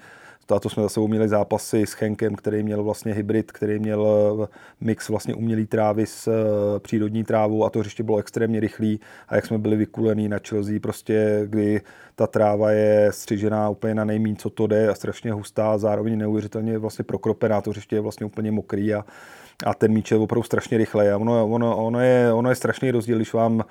To 0.61 0.69
jsme 0.69 0.83
zase 0.83 1.00
měli 1.00 1.29
zápasy 1.29 1.83
s 1.87 1.93
Henkem, 1.93 2.35
který 2.35 2.62
měl 2.62 2.85
vlastně 2.85 3.14
hybrid, 3.14 3.52
který 3.52 3.79
měl 3.79 4.07
eh, 4.45 4.47
mix 4.81 5.09
vlastně 5.09 5.35
umělý 5.35 5.67
trávy 5.67 6.07
s 6.07 6.29
eh, 6.29 6.81
přírodní 6.81 7.25
trávou 7.25 7.64
a 7.64 7.71
to 7.71 7.79
hřiště 7.79 8.02
bylo 8.02 8.19
extrémně 8.19 8.61
rychlý. 8.61 9.00
A 9.29 9.37
jak 9.37 9.47
jsme 9.47 9.59
byli 9.59 9.76
vykulení 9.76 10.29
na 10.29 10.38
Chelsea, 10.49 10.81
prostě 10.81 11.43
kdy 11.47 11.81
ta 12.14 12.26
tráva 12.26 12.71
je 12.71 13.09
střižená 13.12 13.69
úplně 13.69 13.95
na 13.95 14.05
nejmín, 14.05 14.37
co 14.37 14.50
to 14.50 14.67
jde 14.67 14.88
a 14.88 14.95
strašně 14.95 15.33
hustá, 15.33 15.79
zároveň 15.79 16.19
neuvěřitelně 16.19 16.79
vlastně 16.79 17.05
prokropená, 17.05 17.61
to 17.61 17.71
hřiště 17.71 17.97
je 17.97 18.00
vlastně 18.00 18.26
úplně 18.26 18.50
mokrý 18.50 18.95
a, 18.95 19.05
a 19.67 19.75
ten 19.75 19.93
míč 19.93 20.11
je 20.11 20.17
opravdu 20.17 20.43
strašně 20.43 20.79
rychlej. 20.79 21.12
A 21.12 21.19
ono, 21.19 21.49
ono, 21.49 21.87
ono, 21.87 22.00
je, 22.00 22.33
ono 22.33 22.50
je 22.50 22.57
strašný 22.57 22.91
rozdíl, 22.91 23.17
když 23.17 23.33
vám 23.33 23.64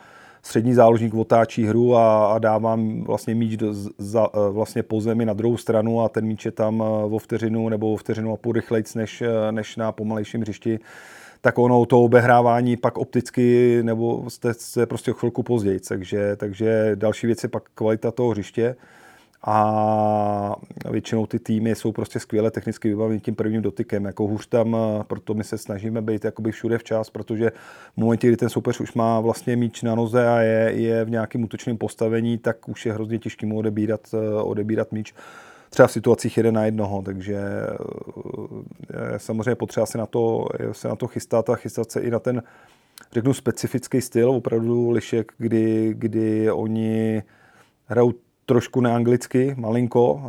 střední 0.43 0.74
záložník 0.74 1.13
otáčí 1.13 1.65
hru 1.65 1.95
a, 1.95 2.33
a 2.33 2.39
dávám 2.39 3.03
vlastně 3.03 3.36
míč 3.36 3.57
do, 3.57 3.74
za, 3.98 4.27
e, 4.33 4.50
vlastně 4.51 4.83
po 4.83 5.01
zemi 5.01 5.25
na 5.25 5.33
druhou 5.33 5.57
stranu 5.57 6.01
a 6.01 6.10
ten 6.10 6.25
míč 6.25 6.45
je 6.45 6.51
tam 6.51 6.81
e, 6.81 6.86
o 6.86 7.17
vteřinu 7.17 7.69
nebo 7.69 7.93
o 7.93 7.98
vteřinu 7.98 8.33
a 8.33 8.38
půl 8.38 8.53
rychlejc 8.53 8.95
než, 8.95 9.21
e, 9.21 9.51
než 9.51 9.75
na 9.75 9.91
pomalejším 9.91 10.41
hřišti 10.41 10.79
tak 11.41 11.60
ono 11.60 11.86
to 11.86 12.03
obehrávání 12.03 12.77
pak 12.77 12.98
opticky 12.98 13.79
nebo 13.83 14.29
jste, 14.29 14.53
jste 14.53 14.86
prostě 14.86 15.13
chvilku 15.13 15.43
později. 15.43 15.79
Takže, 15.79 16.36
takže 16.36 16.91
další 16.95 17.27
věc 17.27 17.43
je 17.43 17.50
pak 17.50 17.63
kvalita 17.75 18.12
toho 18.12 18.29
hřiště 18.29 18.75
a 19.43 20.55
většinou 20.91 21.25
ty 21.25 21.39
týmy 21.39 21.75
jsou 21.75 21.91
prostě 21.91 22.19
skvěle 22.19 22.51
technicky 22.51 22.89
vybaveny 22.89 23.19
tím 23.19 23.36
prvním 23.36 23.62
dotykem. 23.62 24.05
Jako 24.05 24.27
hůř 24.27 24.48
tam, 24.48 24.77
proto 25.07 25.33
my 25.33 25.43
se 25.43 25.57
snažíme 25.57 26.01
být 26.01 26.25
jakoby 26.25 26.51
všude 26.51 26.77
včas, 26.77 27.10
protože 27.10 27.51
v 27.93 27.98
momentě, 27.98 28.27
kdy 28.27 28.38
ten 28.38 28.50
soupeř 28.50 28.79
už 28.79 28.93
má 28.93 29.19
vlastně 29.19 29.55
míč 29.55 29.81
na 29.81 29.95
noze 29.95 30.27
a 30.27 30.39
je, 30.39 30.71
je 30.75 31.05
v 31.05 31.10
nějakém 31.10 31.43
útočném 31.43 31.77
postavení, 31.77 32.38
tak 32.38 32.69
už 32.69 32.86
je 32.86 32.93
hrozně 32.93 33.19
těžký 33.19 33.45
mu 33.45 33.57
odebírat, 33.57 34.15
odebírat 34.43 34.91
míč 34.91 35.13
třeba 35.69 35.88
v 35.88 35.91
situacích 35.91 36.38
jeden 36.38 36.55
na 36.55 36.65
jednoho, 36.65 37.01
takže 37.01 37.33
je 37.33 39.19
samozřejmě 39.19 39.55
potřeba 39.55 39.86
se 39.86 39.98
na 39.98 40.05
to, 40.05 40.48
se 40.71 40.88
na 40.88 40.95
to 40.95 41.07
chystat 41.07 41.50
a 41.50 41.55
chystat 41.55 41.91
se 41.91 42.01
i 42.01 42.12
na 42.12 42.19
ten, 42.19 42.43
řeknu, 43.12 43.33
specifický 43.33 44.01
styl, 44.01 44.29
opravdu 44.29 44.89
lišek, 44.89 45.31
kdy, 45.38 45.93
kdy 45.98 46.51
oni 46.51 47.24
hrajou 47.86 48.13
trošku 48.51 48.81
neanglicky, 48.81 49.55
malinko, 49.58 50.13
uh, 50.13 50.22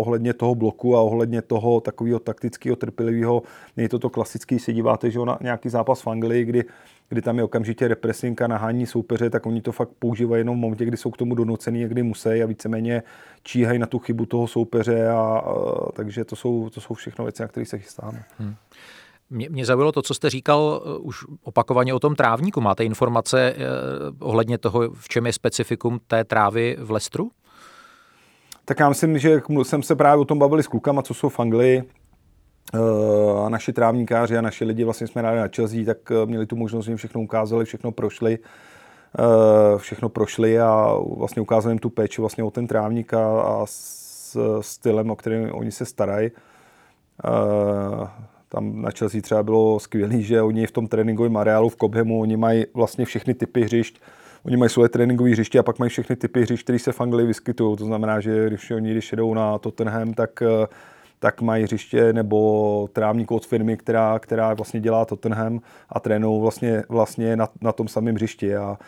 ohledně 0.00 0.34
toho 0.34 0.54
bloku 0.54 0.96
a 0.96 1.00
ohledně 1.00 1.42
toho 1.42 1.80
takového 1.80 2.18
taktického, 2.18 2.76
trpělivého. 2.76 3.42
Není 3.76 3.88
to 3.88 3.98
to 3.98 4.10
klasický, 4.10 4.58
si 4.58 4.72
díváte, 4.72 5.10
že 5.10 5.18
na 5.18 5.38
nějaký 5.40 5.68
zápas 5.68 6.02
v 6.02 6.06
Anglii, 6.06 6.44
kdy, 6.44 6.64
kdy 7.08 7.22
tam 7.22 7.38
je 7.38 7.44
okamžitě 7.44 7.88
represinka, 7.88 8.46
nahání 8.46 8.86
soupeře, 8.86 9.30
tak 9.30 9.46
oni 9.46 9.60
to 9.62 9.72
fakt 9.72 9.90
používají 9.98 10.40
jenom 10.40 10.56
v 10.56 10.60
momentě, 10.60 10.84
kdy 10.84 10.96
jsou 10.96 11.10
k 11.10 11.16
tomu 11.16 11.34
donucený, 11.34 11.84
kdy 11.84 12.02
musí 12.02 12.28
a 12.28 12.46
víceméně 12.46 13.02
číhají 13.42 13.78
na 13.78 13.86
tu 13.86 13.98
chybu 13.98 14.26
toho 14.26 14.46
soupeře. 14.46 15.08
A, 15.08 15.50
uh, 15.50 15.88
takže 15.92 16.24
to 16.24 16.36
jsou, 16.36 16.70
to 16.70 16.80
jsou 16.80 16.94
všechno 16.94 17.24
věci, 17.24 17.42
na 17.42 17.48
které 17.48 17.66
se 17.66 17.78
chystáme. 17.78 18.24
Hmm. 18.38 18.54
Mě, 19.30 19.48
mě 19.50 19.66
zaujalo 19.66 19.92
to, 19.92 20.02
co 20.02 20.14
jste 20.14 20.30
říkal 20.30 20.82
uh, 20.84 21.06
už 21.06 21.24
opakovaně 21.42 21.94
o 21.94 21.98
tom 21.98 22.14
trávníku. 22.14 22.60
Máte 22.60 22.84
informace 22.84 23.54
uh, 23.56 24.28
ohledně 24.28 24.58
toho, 24.58 24.90
v 24.90 25.08
čem 25.08 25.26
je 25.26 25.32
specifikum 25.32 26.00
té 26.06 26.24
trávy 26.24 26.76
v 26.80 26.90
Lestru? 26.90 27.30
Tak 28.64 28.80
já 28.80 28.88
myslím, 28.88 29.18
že 29.18 29.40
jsem 29.62 29.82
se 29.82 29.96
právě 29.96 30.22
o 30.22 30.24
tom 30.24 30.38
bavili 30.38 30.62
s 30.62 30.66
klukama, 30.66 31.02
co 31.02 31.14
jsou 31.14 31.28
v 31.28 31.40
Anglii, 31.40 31.82
uh, 32.74 33.46
a 33.46 33.48
naši 33.48 33.72
trávníkáři 33.72 34.38
a 34.38 34.40
naši 34.40 34.64
lidi 34.64 34.84
vlastně 34.84 35.06
jsme 35.06 35.22
rádi 35.22 35.40
na 35.40 35.48
Chelsea, 35.56 35.84
tak 35.84 36.12
měli 36.24 36.46
tu 36.46 36.56
možnost, 36.56 36.84
že 36.84 36.90
jim 36.90 36.98
všechno 36.98 37.20
ukázali, 37.20 37.64
všechno 37.64 37.92
prošli, 37.92 38.38
všechno 39.76 40.08
prošli 40.08 40.60
a 40.60 40.94
vlastně 41.16 41.42
ukázali 41.42 41.72
jim 41.72 41.78
tu 41.78 41.90
péči 41.90 42.20
vlastně 42.20 42.44
o 42.44 42.50
ten 42.50 42.66
trávník 42.66 43.14
a, 43.14 43.40
a 43.42 43.62
s 43.66 44.60
stylem, 44.60 45.10
o 45.10 45.16
kterém 45.16 45.52
oni 45.52 45.72
se 45.72 45.84
starají. 45.84 46.30
Tam 48.54 48.82
na 48.82 48.90
Chelsea 48.98 49.20
třeba 49.20 49.42
bylo 49.42 49.80
skvělé, 49.80 50.20
že 50.20 50.42
oni 50.42 50.66
v 50.66 50.70
tom 50.70 50.86
tréninkovém 50.86 51.36
areálu 51.36 51.68
v 51.68 51.76
Cobhamu, 51.76 52.20
oni 52.20 52.36
mají 52.36 52.64
vlastně 52.74 53.04
všechny 53.04 53.34
typy 53.34 53.62
hřišť. 53.62 54.00
Oni 54.44 54.56
mají 54.56 54.70
svoje 54.70 54.88
tréninkové 54.88 55.30
hřiště 55.30 55.58
a 55.58 55.62
pak 55.62 55.78
mají 55.78 55.88
všechny 55.88 56.16
typy 56.16 56.42
hřišť, 56.42 56.64
které 56.64 56.78
se 56.78 56.92
v 56.92 57.00
Anglii 57.00 57.26
vyskytují. 57.26 57.76
To 57.76 57.84
znamená, 57.84 58.20
že 58.20 58.46
když 58.46 58.70
oni 58.70 58.90
když 58.90 59.12
jedou 59.12 59.34
na 59.34 59.58
Tottenham, 59.58 60.14
tak 60.14 60.42
tak 61.18 61.40
mají 61.40 61.64
hřiště 61.64 62.12
nebo 62.12 62.88
trávník 62.92 63.30
od 63.30 63.46
firmy, 63.46 63.76
která, 63.76 64.18
která 64.18 64.54
vlastně 64.54 64.80
dělá 64.80 65.04
Tottenham 65.04 65.60
a 65.88 66.00
trénují 66.00 66.40
vlastně, 66.40 66.82
vlastně 66.88 67.36
na, 67.36 67.48
na 67.60 67.72
tom 67.72 67.88
samém 67.88 68.14
hřišti. 68.14 68.56
A, 68.56 68.78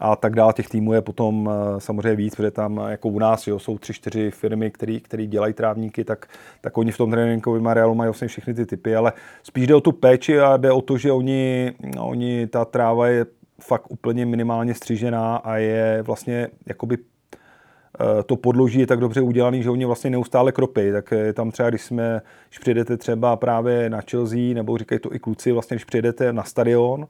a 0.00 0.16
tak 0.16 0.34
dále. 0.34 0.52
Těch 0.52 0.68
týmů 0.68 0.92
je 0.92 1.00
potom 1.00 1.50
eh, 1.52 1.80
samozřejmě 1.80 2.16
víc, 2.16 2.34
protože 2.34 2.50
tam 2.50 2.80
jako 2.88 3.08
u 3.08 3.18
nás 3.18 3.46
jo, 3.46 3.58
jsou 3.58 3.78
tři, 3.78 3.92
čtyři 3.92 4.30
firmy, 4.30 4.70
které 5.02 5.26
dělají 5.26 5.54
trávníky, 5.54 6.04
tak, 6.04 6.26
tak 6.60 6.78
oni 6.78 6.92
v 6.92 6.96
tom 6.96 7.10
tréninkovém 7.10 7.66
areálu 7.66 7.94
mají 7.94 8.06
vlastně 8.08 8.28
všechny 8.28 8.54
ty 8.54 8.66
typy, 8.66 8.96
ale 8.96 9.12
spíš 9.42 9.66
jde 9.66 9.74
o 9.74 9.80
tu 9.80 9.92
péči 9.92 10.40
a 10.40 10.56
jde 10.56 10.72
o 10.72 10.80
to, 10.80 10.98
že 10.98 11.12
oni, 11.12 11.72
oni 11.98 12.46
ta 12.46 12.64
tráva 12.64 13.08
je 13.08 13.26
fakt 13.60 13.90
úplně 13.90 14.26
minimálně 14.26 14.74
střížená 14.74 15.36
a 15.36 15.56
je 15.56 16.02
vlastně 16.02 16.48
jakoby 16.66 16.98
eh, 16.98 18.22
to 18.22 18.36
podloží 18.36 18.80
je 18.80 18.86
tak 18.86 19.00
dobře 19.00 19.20
udělaný, 19.20 19.62
že 19.62 19.70
oni 19.70 19.84
vlastně 19.84 20.10
neustále 20.10 20.52
kropy. 20.52 20.92
Tak 20.92 21.12
tam 21.34 21.50
třeba, 21.50 21.70
když 21.70 21.82
jsme, 21.82 22.20
když 22.48 22.58
přijedete 22.58 22.96
třeba 22.96 23.36
právě 23.36 23.90
na 23.90 24.00
Chelsea, 24.10 24.54
nebo 24.54 24.78
říkají 24.78 24.98
to 24.98 25.14
i 25.14 25.18
kluci, 25.18 25.52
vlastně 25.52 25.74
když 25.74 25.84
přijedete 25.84 26.32
na 26.32 26.44
stadion, 26.44 27.06
Eh, 27.06 27.08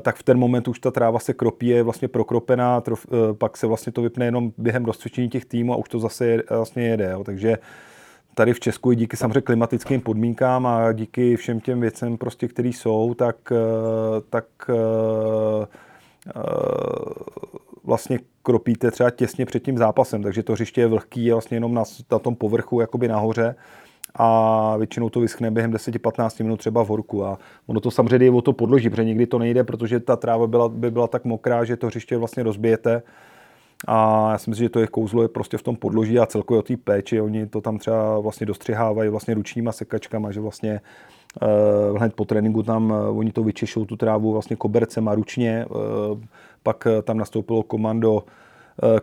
tak 0.00 0.16
v 0.16 0.22
ten 0.22 0.38
moment 0.38 0.68
už 0.68 0.78
ta 0.78 0.90
tráva 0.90 1.18
se 1.18 1.34
kropí, 1.34 1.66
je 1.66 1.82
vlastně 1.82 2.08
prokropená, 2.08 2.80
trof, 2.80 3.06
eh, 3.08 3.34
pak 3.34 3.56
se 3.56 3.66
vlastně 3.66 3.92
to 3.92 4.02
vypne 4.02 4.24
jenom 4.24 4.52
během 4.58 4.84
rozcvičení 4.84 5.28
těch 5.28 5.44
týmů 5.44 5.72
a 5.72 5.76
už 5.76 5.88
to 5.88 5.98
zase 5.98 6.26
je, 6.26 6.42
vlastně 6.50 6.82
jede. 6.82 7.10
Jo. 7.10 7.24
Takže 7.24 7.58
tady 8.34 8.52
v 8.52 8.60
Česku 8.60 8.92
díky 8.92 9.16
samozřejmě 9.16 9.40
klimatickým 9.40 10.00
podmínkám 10.00 10.66
a 10.66 10.92
díky 10.92 11.36
všem 11.36 11.60
těm 11.60 11.80
věcem, 11.80 12.16
prostě, 12.18 12.48
které 12.48 12.68
jsou, 12.68 13.14
tak, 13.14 13.36
eh, 13.52 14.20
tak 14.30 14.44
vlastně 17.84 18.18
kropíte 18.42 18.90
třeba 18.90 19.10
těsně 19.10 19.46
před 19.46 19.62
tím 19.62 19.78
zápasem, 19.78 20.22
takže 20.22 20.42
to 20.42 20.52
hřiště 20.52 20.80
je 20.80 20.86
vlhký 20.86 21.24
je 21.24 21.34
vlastně 21.34 21.56
jenom 21.56 21.74
na, 21.74 21.82
na 22.12 22.18
tom 22.18 22.36
povrchu 22.36 22.80
jakoby 22.80 23.08
nahoře 23.08 23.54
a 24.14 24.76
většinou 24.76 25.10
to 25.10 25.20
vyschne 25.20 25.50
během 25.50 25.72
10-15 25.72 26.44
minut 26.44 26.56
třeba 26.56 26.84
v 26.84 26.88
horku. 26.88 27.24
A 27.24 27.38
ono 27.66 27.80
to 27.80 27.90
samozřejmě 27.90 28.26
je 28.26 28.30
o 28.30 28.42
to 28.42 28.52
podloží, 28.52 28.90
protože 28.90 29.04
někdy 29.04 29.26
to 29.26 29.38
nejde, 29.38 29.64
protože 29.64 30.00
ta 30.00 30.16
tráva 30.16 30.46
byla, 30.46 30.68
by 30.68 30.90
byla 30.90 31.06
tak 31.06 31.24
mokrá, 31.24 31.64
že 31.64 31.76
to 31.76 31.86
hřiště 31.86 32.16
vlastně 32.16 32.42
rozbijete. 32.42 33.02
A 33.86 34.28
já 34.32 34.38
si 34.38 34.50
myslím, 34.50 34.64
že 34.64 34.68
to 34.68 34.80
je 34.80 34.86
kouzlo 34.86 35.22
je 35.22 35.28
prostě 35.28 35.58
v 35.58 35.62
tom 35.62 35.76
podloží 35.76 36.18
a 36.18 36.26
celkově 36.26 36.58
o 36.58 36.62
té 36.62 36.76
péči. 36.76 37.20
Oni 37.20 37.46
to 37.46 37.60
tam 37.60 37.78
třeba 37.78 38.18
vlastně 38.18 38.46
dostřihávají 38.46 39.10
vlastně 39.10 39.34
ručníma 39.34 39.72
sekačkama, 39.72 40.32
že 40.32 40.40
vlastně 40.40 40.80
uh, 41.90 41.98
hned 41.98 42.14
po 42.14 42.24
tréninku 42.24 42.62
tam 42.62 42.90
uh, 42.90 43.18
oni 43.18 43.32
to 43.32 43.42
vyčešou 43.42 43.84
tu 43.84 43.96
trávu 43.96 44.32
vlastně 44.32 44.56
kobercem 44.56 45.08
a 45.08 45.14
ručně. 45.14 45.66
Uh, 45.70 46.20
pak 46.62 46.86
tam 47.04 47.18
nastoupilo 47.18 47.62
komando 47.62 48.24
Eh, 48.24 48.49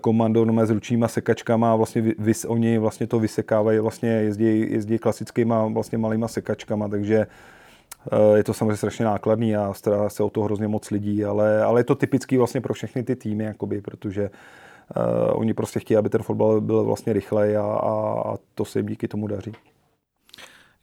komando 0.01 0.45
no, 0.45 0.65
s 0.65 0.69
ručníma 0.69 1.07
sekačkama 1.07 1.71
a 1.71 1.75
vlastně 1.75 2.01
vys, 2.17 2.45
oni 2.45 2.77
vlastně 2.77 3.07
to 3.07 3.19
vysekávají, 3.19 3.79
vlastně 3.79 4.09
jezdí, 4.09 4.71
jezdí 4.71 4.97
klasickýma 4.99 5.67
vlastně 5.67 5.97
malýma 5.97 6.27
sekačkama, 6.27 6.87
takže 6.87 7.27
eh, 8.11 8.37
je 8.37 8.43
to 8.43 8.53
samozřejmě 8.53 8.75
strašně 8.75 9.05
nákladný 9.05 9.55
a 9.55 9.73
stará 9.73 10.09
se 10.09 10.23
o 10.23 10.29
to 10.29 10.41
hrozně 10.41 10.67
moc 10.67 10.91
lidí, 10.91 11.25
ale, 11.25 11.63
ale 11.63 11.79
je 11.79 11.83
to 11.83 11.95
typický 11.95 12.37
vlastně 12.37 12.61
pro 12.61 12.73
všechny 12.73 13.03
ty 13.03 13.15
týmy, 13.15 13.43
jakoby, 13.43 13.81
protože 13.81 14.29
uh, 14.29 15.39
oni 15.39 15.53
prostě 15.53 15.79
chtějí, 15.79 15.97
aby 15.97 16.09
ten 16.09 16.23
fotbal 16.23 16.61
byl 16.61 16.83
vlastně 16.83 17.13
rychlej 17.13 17.57
a, 17.57 17.63
a, 17.63 18.21
a 18.25 18.37
to 18.55 18.65
se 18.65 18.79
jim 18.79 18.85
díky 18.85 19.07
tomu 19.07 19.27
daří. 19.27 19.53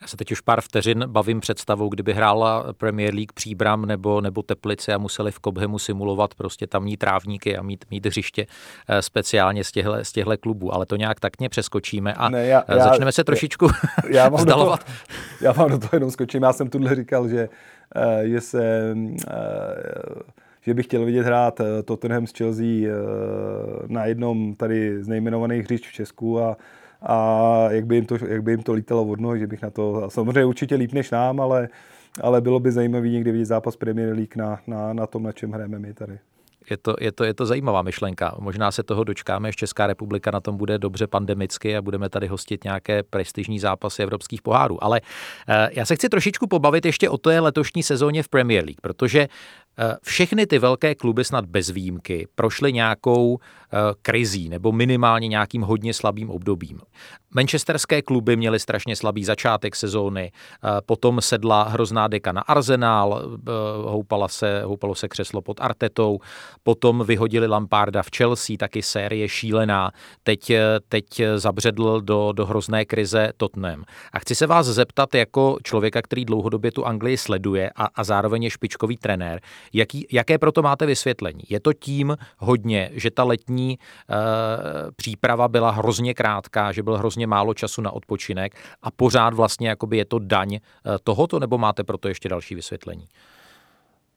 Já 0.05 0.09
se 0.09 0.17
teď 0.17 0.33
už 0.33 0.41
pár 0.41 0.61
vteřin 0.61 1.05
bavím 1.07 1.41
představou, 1.41 1.89
kdyby 1.89 2.13
hrála 2.13 2.73
Premier 2.73 3.15
League 3.15 3.33
Příbram 3.35 3.87
nebo, 3.87 4.21
nebo 4.21 4.43
Teplice 4.43 4.95
a 4.95 4.99
museli 4.99 5.33
v 5.33 5.39
Kobhemu 5.39 5.79
simulovat 5.79 6.35
prostě 6.35 6.67
tamní 6.67 6.97
trávníky 6.97 7.57
a 7.57 7.63
mít, 7.63 7.85
mít 7.91 8.07
hřiště 8.07 8.47
eh, 8.89 9.03
speciálně 9.03 9.65
z 9.65 9.73
těchto, 9.73 9.95
z 10.03 10.13
těchto 10.13 10.39
klubů, 10.39 10.75
ale 10.75 10.87
to 10.87 10.97
nějak 10.97 11.21
takně 11.21 11.49
přeskočíme 11.49 12.15
a 12.15 12.29
ne, 12.29 12.47
já, 12.47 12.65
eh, 12.69 12.77
já, 12.77 12.85
začneme 12.85 13.13
se 13.13 13.25
trošičku 13.25 13.69
já, 14.09 14.23
já 14.25 14.29
mám 14.29 14.41
vzdalovat. 14.41 14.81
Do 14.81 14.85
toho, 14.85 14.99
já 15.41 15.53
vám 15.53 15.71
do 15.71 15.79
toho 15.79 15.91
jenom 15.93 16.11
skočím, 16.11 16.43
já 16.43 16.53
jsem 16.53 16.71
tuhle 16.71 16.95
říkal, 16.95 17.29
že, 17.29 17.49
eh, 17.97 18.29
že 18.29 18.41
se 18.41 18.95
že 20.61 20.75
bych 20.75 20.87
chtěl 20.87 21.05
vidět 21.05 21.23
hrát 21.23 21.61
Tottenham 21.85 22.27
s 22.27 22.33
Chelsea 22.33 22.91
na 23.87 24.05
jednom 24.07 24.55
tady 24.55 25.05
z 25.05 25.09
nejmenovaných 25.09 25.65
hřišť 25.65 25.87
v 25.87 25.93
Česku 25.93 26.41
a 26.41 26.57
a 27.03 27.67
jak 27.71 27.87
by 27.87 27.95
jim 27.95 28.07
to, 28.07 28.17
jak 28.29 28.43
by 28.43 28.51
jim 28.53 28.63
to 28.63 28.73
lítalo 28.73 29.05
od 29.05 29.21
nohy, 29.21 29.41
že 29.41 29.47
bych 29.47 29.63
na 29.63 29.71
to, 29.71 30.11
samozřejmě 30.11 30.45
určitě 30.45 30.75
líp 30.75 30.93
než 30.93 31.11
nám, 31.11 31.41
ale, 31.41 31.69
ale 32.21 32.41
bylo 32.41 32.61
by 32.61 32.73
zajímavé 32.73 33.09
někdy 33.09 33.33
vidět 33.33 33.45
zápas 33.45 33.77
Premier 33.77 34.15
League 34.15 34.37
na, 34.37 34.61
na, 34.67 34.93
na 34.93 35.07
tom, 35.07 35.23
na 35.23 35.33
čem 35.33 35.53
hrajeme 35.53 35.79
my 35.79 35.95
tady. 35.95 36.19
Je 36.71 36.77
to, 36.77 36.97
je, 37.01 37.13
to, 37.13 37.25
je 37.25 37.35
to 37.35 37.47
zajímavá 37.47 37.83
myšlenka. 37.83 38.35
Možná 38.39 38.71
se 38.71 38.83
toho 38.83 39.05
dočkáme, 39.05 39.53
že 39.53 39.57
Česká 39.57 39.87
republika 39.87 40.31
na 40.31 40.41
tom 40.41 40.57
bude 40.57 40.79
dobře 40.79 41.07
pandemicky 41.07 41.77
a 41.77 41.83
budeme 41.83 42.09
tady 42.09 42.27
hostit 42.27 42.65
nějaké 42.65 43.03
prestižní 43.03 43.59
zápasy 43.59 44.03
evropských 44.03 44.43
pohárů. 44.43 44.85
Ale 44.85 45.01
eh, 45.49 45.69
já 45.73 45.85
se 45.85 45.97
chci 45.97 46.09
trošičku 46.09 46.47
pobavit 46.47 46.87
ještě 46.87 47.09
o 47.09 47.19
té 47.19 47.41
letošní 47.41 47.83
sezóně 47.83 48.23
v 48.23 48.29
Premier 48.29 48.65
League, 48.65 48.81
protože 48.81 49.29
všechny 50.03 50.47
ty 50.47 50.59
velké 50.59 50.95
kluby 50.95 51.25
snad 51.25 51.45
bez 51.45 51.71
výjimky 51.71 52.29
prošly 52.35 52.73
nějakou 52.73 53.39
eh, 53.39 53.77
krizí 54.03 54.49
nebo 54.49 54.73
minimálně 54.73 55.29
nějakým 55.29 55.63
hodně 55.63 55.95
slabým 55.95 56.31
obdobím. 56.31 56.81
Manchesterské 57.35 58.03
kluby 58.03 58.37
měly 58.37 58.59
strašně 58.59 58.97
slabý 58.97 59.25
začátek 59.25 59.77
sezóny, 59.77 60.33
eh, 60.33 60.69
potom 60.87 61.21
sedla 61.21 61.63
hrozná 61.63 62.09
deka 62.09 62.33
na 62.33 62.41
Arsenal, 62.41 63.23
houpala 63.85 64.29
se, 64.29 64.63
houpalo 64.65 64.95
se 64.95 65.09
křeslo 65.09 65.43
pod 65.43 65.61
Artetou, 65.61 66.19
potom 66.63 67.05
vyhodili 67.07 67.47
Lamparda 67.47 68.03
v 68.03 68.11
Chelsea, 68.17 68.57
taky 68.57 68.83
série 68.83 69.29
šílená, 69.29 69.91
teď, 70.23 70.53
teď 70.89 71.23
zabředl 71.37 72.01
do, 72.01 72.33
do 72.33 72.47
hrozné 72.47 72.85
krize 72.85 73.33
Tottenham. 73.37 73.85
A 74.13 74.19
chci 74.19 74.35
se 74.35 74.47
vás 74.47 74.67
zeptat 74.67 75.15
jako 75.15 75.59
člověka, 75.63 76.03
který 76.03 76.25
dlouhodobě 76.25 76.73
tu 76.73 76.87
Anglii 76.87 77.17
sleduje 77.17 77.71
a, 77.77 77.85
a 77.95 78.05
zároveň 78.05 78.43
je 78.43 78.51
špičkový 78.51 78.97
trenér, 78.97 79.41
Jaký, 79.73 80.07
jaké 80.13 80.39
proto 80.39 80.63
máte 80.63 80.87
vysvětlení? 80.87 81.43
Je 81.49 81.61
to 81.61 81.73
tím 81.73 82.17
hodně, 82.39 82.91
že 82.93 83.11
ta 83.11 83.25
letní 83.25 83.73
e, 83.73 83.77
příprava 84.97 85.49
byla 85.49 85.71
hrozně 85.71 86.15
krátká, 86.15 86.73
že 86.73 86.83
byl 86.83 86.99
hrozně 86.99 87.27
málo 87.27 87.55
času 87.55 87.83
na 87.83 87.91
odpočinek 87.91 88.55
a 88.83 88.91
pořád 88.91 89.35
vlastně 89.35 89.69
jakoby 89.69 89.97
je 89.97 90.05
to 90.05 90.19
daň 90.19 90.55
e, 90.55 90.61
tohoto, 91.05 91.41
nebo 91.41 91.59
máte 91.59 91.85
proto 91.85 92.09
ještě 92.09 92.29
další 92.29 92.55
vysvětlení? 92.55 93.07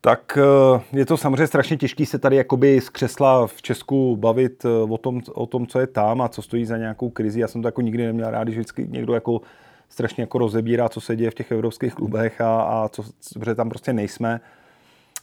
Tak 0.02 0.38
eh, 0.38 0.98
je 0.98 1.06
to 1.06 1.18
samozřejmě 1.18 1.48
strašně 1.48 1.78
těžké 1.78 2.06
se 2.06 2.20
tady 2.20 2.36
jakoby 2.36 2.82
z 2.82 2.90
křesla 2.90 3.48
v 3.48 3.62
Česku 3.62 4.18
bavit 4.18 4.66
o 4.90 4.98
tom, 4.98 5.22
o 5.34 5.46
tom, 5.46 5.68
co 5.68 5.80
je 5.80 5.88
tam 5.88 6.22
a 6.22 6.30
co 6.30 6.42
stojí 6.42 6.66
za 6.66 6.78
nějakou 6.78 7.10
krizi. 7.10 7.40
Já 7.40 7.48
jsem 7.48 7.62
to 7.62 7.68
jako 7.68 7.82
nikdy 7.82 8.06
neměl 8.06 8.32
rád, 8.32 8.44
když 8.44 8.56
vždycky 8.56 8.88
někdo 8.90 9.14
jako 9.14 9.42
strašně 9.90 10.22
jako 10.22 10.38
rozebírá, 10.38 10.90
co 10.90 11.02
se 11.02 11.16
děje 11.16 11.32
v 11.32 11.36
těch 11.36 11.52
evropských 11.52 11.94
klubech 11.94 12.42
a, 12.42 12.62
a 12.62 12.90
co, 12.90 13.04
protože 13.34 13.56
tam 13.56 13.70
prostě 13.70 13.94
nejsme 13.94 14.40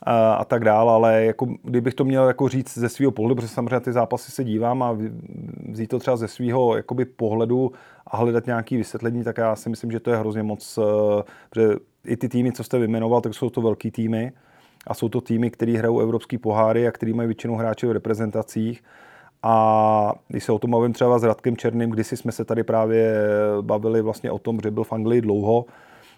a, 0.04 0.44
tak 0.44 0.64
dále, 0.64 0.92
ale 0.92 1.24
jako, 1.24 1.46
kdybych 1.62 1.94
to 1.94 2.04
měl 2.04 2.28
jako 2.28 2.48
říct 2.48 2.78
ze 2.78 2.88
svého 2.88 3.12
pohledu, 3.12 3.34
protože 3.34 3.48
samozřejmě 3.48 3.80
ty 3.80 3.92
zápasy 3.92 4.32
se 4.32 4.44
dívám 4.44 4.82
a 4.82 4.96
vzít 5.68 5.86
to 5.86 5.98
třeba 5.98 6.16
ze 6.16 6.28
svého 6.28 6.76
jakoby 6.76 7.04
pohledu 7.04 7.72
a 8.06 8.16
hledat 8.16 8.46
nějaké 8.46 8.76
vysvětlení, 8.76 9.24
tak 9.24 9.38
já 9.38 9.56
si 9.56 9.68
myslím, 9.68 9.90
že 9.90 10.00
to 10.00 10.10
je 10.10 10.16
hrozně 10.16 10.42
moc, 10.42 10.78
eh, 10.78 11.22
protože 11.50 11.68
i 12.06 12.16
ty 12.16 12.28
týmy, 12.28 12.52
co 12.52 12.64
jste 12.64 12.78
vyjmenoval, 12.78 13.20
tak 13.20 13.34
jsou 13.34 13.50
to 13.50 13.62
velký 13.62 13.90
týmy 13.90 14.32
a 14.86 14.94
jsou 14.94 15.08
to 15.08 15.20
týmy, 15.20 15.50
které 15.50 15.72
hrajou 15.72 16.00
evropský 16.00 16.38
poháry 16.38 16.88
a 16.88 16.92
který 16.92 17.12
mají 17.12 17.26
většinou 17.26 17.56
hráče 17.56 17.86
v 17.86 17.92
reprezentacích. 17.92 18.84
A 19.42 20.12
když 20.28 20.44
se 20.44 20.52
o 20.52 20.58
tom 20.58 20.70
bavím 20.70 20.92
třeba 20.92 21.18
s 21.18 21.24
Radkem 21.24 21.56
Černým, 21.56 21.90
kdysi 21.90 22.16
jsme 22.16 22.32
se 22.32 22.44
tady 22.44 22.62
právě 22.62 23.14
bavili 23.60 24.02
vlastně 24.02 24.30
o 24.30 24.38
tom, 24.38 24.60
že 24.62 24.70
byl 24.70 24.84
v 24.84 24.92
Anglii 24.92 25.20
dlouho, 25.20 25.64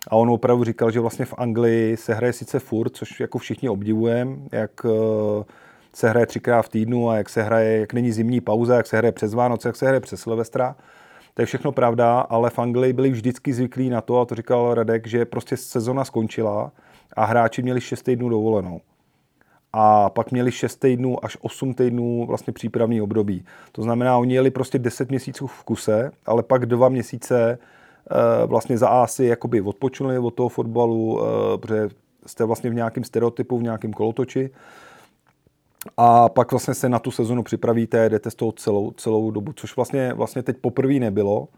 a 0.08 0.16
on 0.16 0.30
opravdu 0.30 0.64
říkal, 0.64 0.90
že 0.90 1.00
vlastně 1.00 1.24
v 1.24 1.34
Anglii 1.38 1.96
se 1.96 2.14
hraje 2.14 2.32
sice 2.32 2.58
furt, 2.58 2.96
což 2.96 3.20
jako 3.20 3.38
všichni 3.38 3.68
obdivujeme, 3.68 4.36
jak 4.52 4.70
eh, 4.84 5.44
se 5.92 6.08
hraje 6.08 6.26
třikrát 6.26 6.62
v 6.62 6.68
týdnu 6.68 7.10
a 7.10 7.16
jak 7.16 7.28
se 7.28 7.42
hraje, 7.42 7.80
jak 7.80 7.92
není 7.92 8.12
zimní 8.12 8.40
pauza, 8.40 8.76
jak 8.76 8.86
se 8.86 8.96
hraje 8.96 9.12
přes 9.12 9.34
Vánoce, 9.34 9.68
jak 9.68 9.76
se 9.76 9.86
hraje 9.86 10.00
přes 10.00 10.20
Silvestra. 10.20 10.76
To 11.34 11.42
je 11.42 11.46
všechno 11.46 11.72
pravda, 11.72 12.20
ale 12.20 12.50
v 12.50 12.58
Anglii 12.58 12.92
byli 12.92 13.10
vždycky 13.10 13.52
zvyklí 13.52 13.90
na 13.90 14.00
to, 14.00 14.20
a 14.20 14.24
to 14.24 14.34
říkal 14.34 14.74
Radek, 14.74 15.06
že 15.06 15.24
prostě 15.24 15.56
sezona 15.56 16.04
skončila 16.04 16.72
a 17.16 17.24
hráči 17.24 17.62
měli 17.62 17.80
6 17.80 18.02
týdnů 18.02 18.28
dovolenou. 18.28 18.80
A 19.72 20.10
pak 20.10 20.32
měli 20.32 20.52
6 20.52 20.76
týdnů 20.76 21.24
až 21.24 21.36
8 21.40 21.74
týdnů 21.74 22.26
vlastně 22.26 22.52
přípravný 22.52 23.00
období. 23.00 23.44
To 23.72 23.82
znamená, 23.82 24.18
oni 24.18 24.34
jeli 24.34 24.50
prostě 24.50 24.78
10 24.78 25.10
měsíců 25.10 25.46
v 25.46 25.64
kuse, 25.64 26.10
ale 26.26 26.42
pak 26.42 26.66
dva 26.66 26.88
měsíce 26.88 27.58
vlastně 28.46 28.78
za 28.78 28.88
A 28.88 29.06
jakoby 29.22 29.60
odpočuli 29.60 30.18
od 30.18 30.34
toho 30.34 30.48
fotbalu, 30.48 31.20
eh, 31.20 31.58
protože 31.58 31.88
jste 32.26 32.44
vlastně 32.44 32.70
v 32.70 32.74
nějakém 32.74 33.04
stereotypu, 33.04 33.58
v 33.58 33.62
nějakém 33.62 33.92
kolotoči 33.92 34.50
a 35.96 36.28
pak 36.28 36.50
vlastně 36.50 36.74
se 36.74 36.88
na 36.88 36.98
tu 36.98 37.10
sezonu 37.10 37.42
připravíte, 37.42 38.08
jdete 38.08 38.30
z 38.30 38.34
toho 38.34 38.52
celou, 38.52 38.90
celou 38.90 39.30
dobu, 39.30 39.52
což 39.52 39.76
vlastně, 39.76 40.14
vlastně 40.14 40.42
teď 40.42 40.56
poprvé 40.60 40.94
nebylo. 40.94 41.48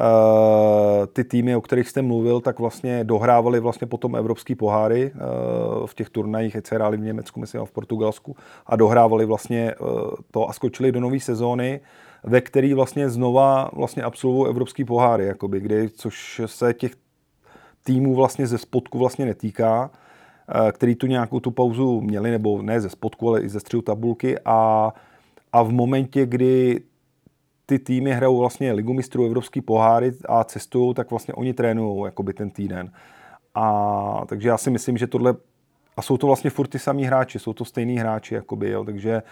Uh, 0.00 1.06
ty 1.12 1.24
týmy, 1.24 1.56
o 1.56 1.60
kterých 1.60 1.88
jste 1.88 2.02
mluvil, 2.02 2.40
tak 2.40 2.58
vlastně 2.58 3.04
dohrávali 3.04 3.60
vlastně 3.60 3.86
potom 3.86 4.16
evropský 4.16 4.54
poháry 4.54 5.12
v 5.86 5.94
těch 5.94 6.10
turnajích, 6.10 6.56
se 6.64 6.74
hráli 6.74 6.96
v 6.96 7.00
Německu, 7.00 7.40
myslím, 7.40 7.62
a 7.62 7.64
v 7.64 7.70
Portugalsku 7.70 8.36
a 8.66 8.76
dohrávali 8.76 9.24
vlastně 9.24 9.74
to 10.30 10.48
a 10.48 10.52
skočili 10.52 10.92
do 10.92 11.00
nové 11.00 11.20
sezóny 11.20 11.80
ve 12.24 12.40
který 12.40 12.74
vlastně 12.74 13.08
znova 13.10 13.70
vlastně 13.72 14.02
absolvují 14.02 14.50
evropský 14.50 14.84
poháry, 14.84 15.26
jakoby, 15.26 15.60
kdy, 15.60 15.88
což 15.88 16.40
se 16.46 16.74
těch 16.74 16.92
týmů 17.84 18.14
vlastně 18.14 18.46
ze 18.46 18.58
spodku 18.58 18.98
vlastně 18.98 19.26
netýká, 19.26 19.90
eh, 20.48 20.72
který 20.72 20.94
tu 20.94 21.06
nějakou 21.06 21.40
tu 21.40 21.50
pauzu 21.50 22.00
měli, 22.00 22.30
nebo 22.30 22.62
ne 22.62 22.80
ze 22.80 22.88
spodku, 22.88 23.28
ale 23.28 23.40
i 23.40 23.48
ze 23.48 23.60
středu 23.60 23.82
tabulky 23.82 24.38
a, 24.44 24.92
a 25.52 25.62
v 25.62 25.72
momentě, 25.72 26.26
kdy 26.26 26.80
ty 27.66 27.78
týmy 27.78 28.12
hrajou 28.12 28.38
vlastně 28.38 28.72
ligu 28.72 28.92
mistrů, 28.92 29.26
evropský 29.26 29.60
poháry 29.60 30.12
a 30.28 30.44
cestují, 30.44 30.94
tak 30.94 31.10
vlastně 31.10 31.34
oni 31.34 31.54
trénují 31.54 32.04
jakoby 32.04 32.32
ten 32.32 32.50
týden. 32.50 32.92
A 33.54 34.24
takže 34.26 34.48
já 34.48 34.58
si 34.58 34.70
myslím, 34.70 34.98
že 34.98 35.06
tohle 35.06 35.34
a 35.96 36.02
jsou 36.02 36.16
to 36.16 36.26
vlastně 36.26 36.50
furt 36.50 36.68
ty 36.68 36.78
samý 36.78 37.04
hráči, 37.04 37.38
jsou 37.38 37.52
to 37.52 37.64
stejný 37.64 37.98
hráči, 37.98 38.34
jakoby, 38.34 38.70
jo, 38.70 38.84
takže 38.84 39.22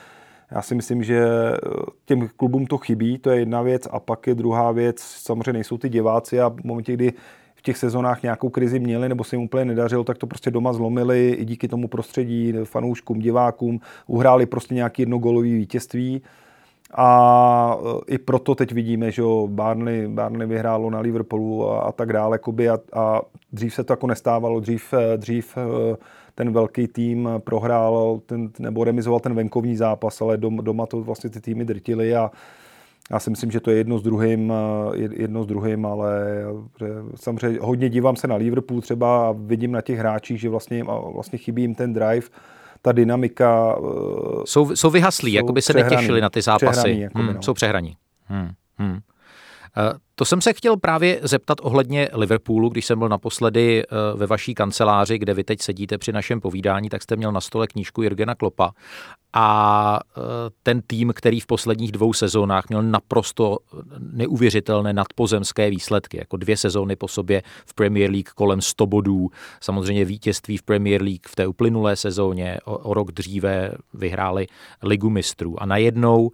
já 0.51 0.63
si 0.63 0.75
myslím, 0.75 1.03
že 1.03 1.19
eh, 1.19 1.57
těm 2.05 2.29
klubům 2.37 2.67
to 2.67 2.79
chybí, 2.79 3.19
to 3.19 3.31
je 3.31 3.39
jedna 3.39 3.63
věc. 3.63 3.89
A 3.91 4.01
pak 4.01 4.27
je 4.27 4.35
druhá 4.35 4.73
věc, 4.73 5.01
samozřejmě 5.01 5.53
nejsou 5.53 5.79
ty 5.79 5.89
diváci 5.89 6.41
a 6.41 6.49
v 6.49 6.65
momentě, 6.65 6.93
kdy 6.93 7.13
v 7.55 7.63
těch 7.63 7.77
sezónách 7.77 8.23
nějakou 8.23 8.49
krizi 8.49 8.79
měli 8.79 9.09
nebo 9.09 9.25
se 9.25 9.37
jim 9.37 9.43
úplně 9.43 9.65
nedařilo, 9.65 10.05
tak 10.05 10.19
to 10.19 10.27
prostě 10.27 10.51
doma 10.51 10.73
zlomili 10.73 11.31
i 11.31 11.45
díky 11.45 11.69
tomu 11.69 11.89
prostředí, 11.89 12.55
fanouškům, 12.65 13.19
divákům, 13.19 13.81
uhráli 14.07 14.47
prostě 14.47 14.75
nějaký 14.75 15.03
jednogolový 15.03 15.55
vítězství. 15.55 16.23
A 16.95 17.77
eh, 17.81 18.15
i 18.15 18.19
proto 18.19 18.55
teď 18.55 18.73
vidíme, 18.73 19.11
že 19.11 19.23
Barnley, 19.47 20.09
Barnley 20.09 20.47
vyhrálo 20.47 20.91
na 20.91 21.01
Liverpoolu 21.01 21.71
a, 21.71 21.81
a 21.81 21.93
tak 21.93 22.13
dále. 22.13 22.39
A, 22.73 23.01
a 23.01 23.21
dřív 23.53 23.75
se 23.75 23.85
to 23.85 23.93
jako 23.93 24.07
nestávalo, 24.07 24.61
dřív, 24.61 24.95
eh, 24.95 25.17
dřív 25.17 25.59
ten 26.35 26.53
velký 26.53 26.89
tým 26.89 27.29
prohrál 27.39 28.21
ten, 28.27 28.51
nebo 28.59 28.85
remizoval 28.85 29.21
ten 29.21 29.35
venkovní 29.35 29.77
zápas, 29.77 30.21
ale 30.21 30.37
dom, 30.37 30.57
doma 30.57 30.87
to 30.87 31.01
vlastně 31.01 31.31
ty 31.31 31.41
týmy 31.41 31.65
drtily 31.65 32.17
a 32.17 32.31
já 33.11 33.19
si 33.19 33.31
myslím, 33.31 33.51
že 33.51 33.61
to 33.61 33.71
je 33.71 33.77
jedno 33.77 33.99
s 33.99 34.03
druhým, 34.03 34.53
jedno 34.95 35.43
s 35.45 35.47
druhým, 35.47 35.87
ale 35.87 36.45
samozřejmě 37.15 37.59
hodně 37.63 37.89
dívám 37.89 38.17
se 38.17 38.29
na 38.29 38.37
Liverpool 38.37 38.81
třeba 38.81 39.29
a 39.29 39.35
vidím 39.39 39.73
na 39.73 39.81
těch 39.81 39.99
hráčích, 39.99 40.41
že 40.41 40.49
vlastně, 40.49 40.85
vlastně 41.13 41.39
chybí 41.39 41.63
jim 41.63 41.75
ten 41.75 41.93
drive, 41.93 42.27
ta 42.83 42.93
dynamika. 42.93 43.77
Jsou, 44.45 44.77
jsou 44.77 44.91
vyhaslí, 44.91 45.33
jako 45.33 45.53
by 45.53 45.63
se 45.63 45.73
netěšili 45.73 46.21
na 46.21 46.31
ty 46.31 46.43
zápasy. 46.43 46.71
Přehraný, 46.71 47.01
jako 47.01 47.19
hmm, 47.19 47.35
no. 47.35 47.43
Jsou 47.43 47.55
přehraní. 47.55 47.97
Hmm, 48.27 48.51
hmm. 48.79 49.01
Eh, 49.77 49.99
to 50.15 50.25
jsem 50.25 50.41
se 50.41 50.53
chtěl 50.53 50.77
právě 50.77 51.21
zeptat 51.23 51.59
ohledně 51.63 52.09
Liverpoolu, 52.13 52.69
když 52.69 52.87
jsem 52.87 52.99
byl 52.99 53.09
naposledy 53.09 53.83
eh, 53.83 53.87
ve 54.17 54.27
vaší 54.27 54.55
kanceláři, 54.55 55.19
kde 55.19 55.35
vy 55.35 55.45
teď 55.45 55.61
sedíte 55.61 55.99
při 55.99 56.13
našem 56.13 56.41
povídání, 56.41 56.89
tak 56.89 57.03
jste 57.03 57.17
měl 57.17 57.33
na 57.33 57.41
stole 57.41 57.67
knížku 57.67 58.03
Jirgena 58.03 58.35
Klopa 58.35 58.73
a 59.33 60.01
eh, 60.17 60.21
ten 60.63 60.83
tým, 60.87 61.13
který 61.17 61.41
v 61.41 61.47
posledních 61.47 61.93
dvou 61.93 62.13
sezónách 62.13 62.69
měl 62.69 62.83
naprosto 62.83 63.59
neuvěřitelné 63.99 64.93
nadpozemské 64.93 65.71
výsledky, 65.71 66.17
jako 66.19 66.37
dvě 66.37 66.57
sezóny 66.57 66.97
po 66.97 67.09
sobě 67.09 67.43
v 67.67 67.75
Premier 67.75 68.11
League 68.11 68.29
kolem 68.29 68.61
100 68.61 68.87
bodů, 68.87 69.31
samozřejmě 69.61 70.05
vítězství 70.05 70.57
v 70.57 70.63
Premier 70.63 71.03
League 71.03 71.27
v 71.29 71.37
té 71.37 71.47
uplynulé 71.47 71.97
sezóně, 71.97 72.59
o, 72.65 72.79
o 72.79 72.95
rok 72.95 73.13
dříve 73.13 73.73
vyhráli 73.95 74.47
Ligu 74.83 75.11
mistrů. 75.11 75.63
A 75.63 75.67
najednou 75.67 76.31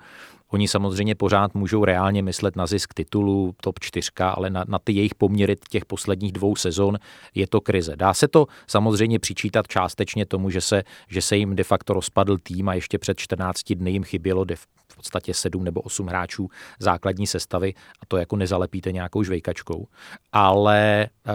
Oni 0.57 0.69
samozřejmě 0.69 1.15
pořád 1.15 1.55
můžou 1.55 1.85
reálně 1.85 2.23
myslet 2.23 2.57
na 2.57 2.67
zisk 2.67 2.95
titulu 2.95 3.55
top 3.63 3.79
4, 3.81 4.11
ale 4.21 4.51
na, 4.51 4.65
na 4.69 4.79
ty 4.79 4.93
jejich 4.93 5.15
poměry 5.15 5.57
těch 5.69 5.85
posledních 5.85 6.33
dvou 6.33 6.57
sezon 6.57 6.99
je 7.35 7.47
to 7.47 7.61
krize. 7.61 7.97
Dá 7.97 8.15
se 8.15 8.29
to 8.29 8.47
samozřejmě 8.67 9.19
přičítat 9.19 9.69
částečně 9.69 10.27
tomu, 10.27 10.51
že 10.51 10.61
se, 10.61 10.83
že 11.09 11.23
se 11.23 11.37
jim 11.37 11.57
de 11.57 11.65
facto 11.65 11.93
rozpadl 11.93 12.39
tým 12.39 12.69
a 12.69 12.75
ještě 12.75 12.99
před 12.99 13.19
14 13.19 13.73
dny 13.73 13.91
jim 13.91 14.05
chybělo 14.05 14.45
de, 14.45 14.57
v 14.57 14.67
podstatě 15.07 15.35
7 15.35 15.65
nebo 15.65 15.81
8 15.81 16.07
hráčů 16.07 16.49
základní 16.79 17.27
sestavy 17.27 17.75
a 18.01 18.07
to 18.09 18.17
jako 18.17 18.37
nezalepíte 18.37 18.93
nějakou 18.93 19.23
žvejkačkou. 19.23 19.87
Ale 20.33 21.07
eh, 21.27 21.33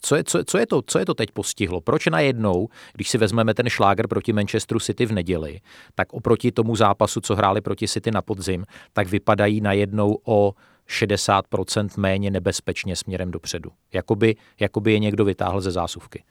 co 0.00 0.16
je, 0.16 0.24
co, 0.24 0.44
co, 0.44 0.58
je 0.58 0.66
to, 0.66 0.82
co 0.86 0.98
je 0.98 1.06
to 1.06 1.14
teď 1.14 1.30
postihlo? 1.30 1.80
Proč 1.80 2.06
najednou, 2.06 2.68
když 2.92 3.08
si 3.08 3.18
vezmeme 3.18 3.54
ten 3.54 3.68
šláger 3.68 4.08
proti 4.08 4.32
Manchesteru 4.32 4.80
City 4.80 5.06
v 5.06 5.12
neděli, 5.12 5.60
tak 5.94 6.12
oproti 6.12 6.52
tomu 6.52 6.76
zápasu, 6.76 7.20
co 7.20 7.36
hráli 7.36 7.60
proti 7.60 7.88
City 7.88 8.10
na 8.10 8.22
podzim, 8.22 8.64
tak 8.92 9.08
vypadají 9.08 9.60
najednou 9.60 10.18
o 10.24 10.52
60% 10.88 11.88
méně 11.96 12.30
nebezpečně 12.30 12.96
směrem 12.96 13.30
dopředu. 13.30 13.70
Jakoby, 13.92 14.36
jakoby 14.60 14.92
je 14.92 14.98
někdo 14.98 15.24
vytáhl 15.24 15.60
ze 15.60 15.70
zásuvky. 15.70 16.24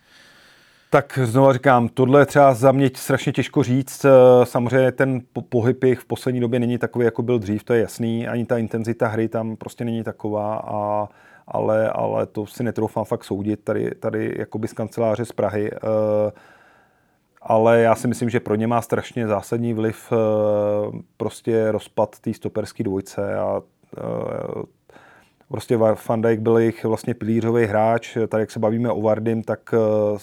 Tak 0.89 1.19
znovu 1.23 1.53
říkám, 1.53 1.89
tohle 1.89 2.21
je 2.21 2.25
třeba 2.25 2.53
za 2.53 2.71
mě 2.71 2.89
strašně 2.95 3.31
těžko 3.31 3.63
říct. 3.63 4.05
Samozřejmě 4.43 4.91
ten 4.91 5.21
pohyb 5.49 5.83
v 5.99 6.05
poslední 6.05 6.39
době 6.41 6.59
není 6.59 6.77
takový, 6.77 7.05
jako 7.05 7.21
byl 7.21 7.39
dřív, 7.39 7.63
to 7.63 7.73
je 7.73 7.81
jasný. 7.81 8.27
Ani 8.27 8.45
ta 8.45 8.57
intenzita 8.57 9.07
hry 9.07 9.27
tam 9.27 9.55
prostě 9.55 9.85
není 9.85 10.03
taková, 10.03 10.55
a, 10.55 11.09
ale, 11.47 11.89
ale 11.89 12.25
to 12.25 12.45
si 12.45 12.63
netroufám 12.63 13.05
fakt 13.05 13.23
soudit 13.23 13.59
tady, 13.63 13.91
tady 13.95 14.35
jakoby 14.37 14.67
z 14.67 14.73
kanceláře 14.73 15.25
z 15.25 15.31
Prahy. 15.31 15.71
Uh, 15.71 15.79
ale 17.45 17.79
já 17.79 17.95
si 17.95 18.07
myslím, 18.07 18.29
že 18.29 18.39
pro 18.39 18.55
ně 18.55 18.67
má 18.67 18.81
strašně 18.81 19.27
zásadní 19.27 19.73
vliv 19.73 20.13
eh, 20.13 20.15
prostě 21.17 21.71
rozpad 21.71 22.19
té 22.19 22.33
stoperské 22.33 22.83
dvojce 22.83 23.35
a 23.35 23.61
eh, 23.97 24.01
prostě 25.47 25.77
Van 25.77 26.21
Dijk 26.21 26.39
byl 26.39 26.57
jejich 26.57 26.85
vlastně 26.85 27.13
pilířový 27.13 27.65
hráč, 27.65 28.17
tady 28.27 28.41
jak 28.41 28.51
se 28.51 28.59
bavíme 28.59 28.91
o 28.91 29.01
Vardym, 29.01 29.43
tak 29.43 29.73
eh, 29.73 30.17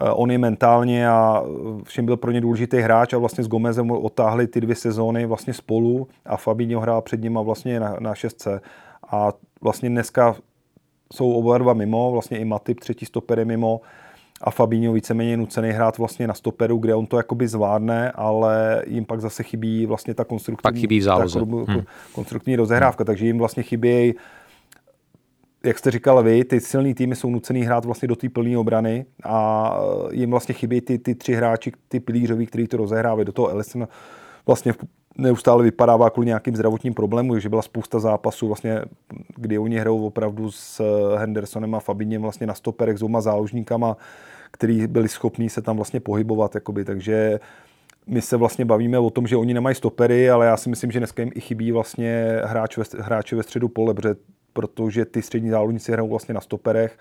on 0.00 0.30
je 0.30 0.38
mentálně 0.38 1.08
a 1.08 1.42
všem 1.84 2.06
byl 2.06 2.16
pro 2.16 2.30
ně 2.30 2.40
důležitý 2.40 2.76
hráč 2.76 3.12
a 3.12 3.18
vlastně 3.18 3.44
s 3.44 3.48
Gomezem 3.48 3.90
otáhli 3.90 4.46
ty 4.46 4.60
dvě 4.60 4.74
sezóny 4.76 5.26
vlastně 5.26 5.54
spolu 5.54 6.08
a 6.26 6.36
Fabinho 6.36 6.80
hrál 6.80 7.02
před 7.02 7.20
nima 7.20 7.42
vlastně 7.42 7.80
na, 7.80 7.96
na 8.00 8.14
šestce 8.14 8.60
a 9.10 9.32
vlastně 9.60 9.88
dneska 9.88 10.34
jsou 11.12 11.32
oba 11.32 11.58
dva 11.58 11.72
mimo, 11.72 12.12
vlastně 12.12 12.38
i 12.38 12.44
Matip, 12.44 12.80
třetí 12.80 13.06
stoper 13.06 13.38
je 13.38 13.44
mimo, 13.44 13.80
a 14.40 14.50
Fabinho 14.50 14.92
víceméně 14.92 15.36
nucený 15.36 15.70
hrát 15.70 15.98
vlastně 15.98 16.26
na 16.26 16.34
stoperu, 16.34 16.78
kde 16.78 16.94
on 16.94 17.06
to 17.06 17.16
jakoby 17.16 17.48
zvládne, 17.48 18.10
ale 18.10 18.82
jim 18.86 19.04
pak 19.04 19.20
zase 19.20 19.42
chybí 19.42 19.86
vlastně 19.86 20.14
ta 20.14 20.24
konstruktivní, 20.24 20.62
pak 20.62 20.80
chybí. 20.80 21.00
Ta 21.04 21.72
hmm. 21.72 21.82
konstruktivní 22.12 22.56
rozehrávka, 22.56 23.02
hmm. 23.02 23.06
takže 23.06 23.26
jim 23.26 23.38
vlastně 23.38 23.62
chybí 23.62 24.14
jak 25.64 25.78
jste 25.78 25.90
říkal 25.90 26.22
vy, 26.22 26.44
ty 26.44 26.60
silný 26.60 26.94
týmy 26.94 27.16
jsou 27.16 27.30
nucený 27.30 27.62
hrát 27.62 27.84
vlastně 27.84 28.08
do 28.08 28.16
té 28.16 28.28
plné 28.28 28.58
obrany 28.58 29.04
a 29.24 29.76
jim 30.10 30.30
vlastně 30.30 30.54
chybí 30.54 30.80
ty, 30.80 30.98
ty 30.98 31.14
tři 31.14 31.34
hráči, 31.34 31.72
ty 31.88 32.00
pilířoví, 32.00 32.46
kteří 32.46 32.66
to 32.66 32.76
rozehrávají. 32.76 33.24
Do 33.24 33.32
toho 33.32 33.48
Ellison 33.48 33.88
vlastně 34.46 34.74
neustále 35.18 35.62
vypadává 35.62 36.10
kvůli 36.10 36.26
nějakým 36.26 36.56
zdravotním 36.56 36.94
problémům, 36.94 37.40
že 37.40 37.48
byla 37.48 37.62
spousta 37.62 37.98
zápasů, 37.98 38.46
vlastně, 38.46 38.82
kdy 39.36 39.58
oni 39.58 39.78
hrajou 39.78 40.06
opravdu 40.06 40.50
s 40.50 40.82
Hendersonem 41.16 41.74
a 41.74 41.80
Fabinem 41.80 42.22
vlastně 42.22 42.46
na 42.46 42.54
stoperech 42.54 42.98
s 42.98 43.04
záložníkama, 43.18 43.96
který 44.50 44.86
byli 44.86 45.08
schopní 45.08 45.48
se 45.48 45.62
tam 45.62 45.76
vlastně 45.76 46.00
pohybovat, 46.00 46.54
jakoby, 46.54 46.84
takže 46.84 47.40
my 48.06 48.22
se 48.22 48.36
vlastně 48.36 48.64
bavíme 48.64 48.98
o 48.98 49.10
tom, 49.10 49.26
že 49.26 49.36
oni 49.36 49.54
nemají 49.54 49.76
stopery, 49.76 50.30
ale 50.30 50.46
já 50.46 50.56
si 50.56 50.70
myslím, 50.70 50.90
že 50.90 51.00
dneska 51.00 51.22
jim 51.22 51.32
i 51.34 51.40
chybí 51.40 51.72
vlastně 51.72 52.40
hráč 52.44 52.76
ve, 52.76 52.84
hráči 52.98 53.34
ve 53.36 53.42
středu 53.42 53.68
pole, 53.68 53.94
protože, 53.94 54.14
protože 54.52 55.04
ty 55.04 55.22
střední 55.22 55.50
záložníci 55.50 55.92
hrajou 55.92 56.08
vlastně 56.08 56.34
na 56.34 56.40
stoperech. 56.40 56.98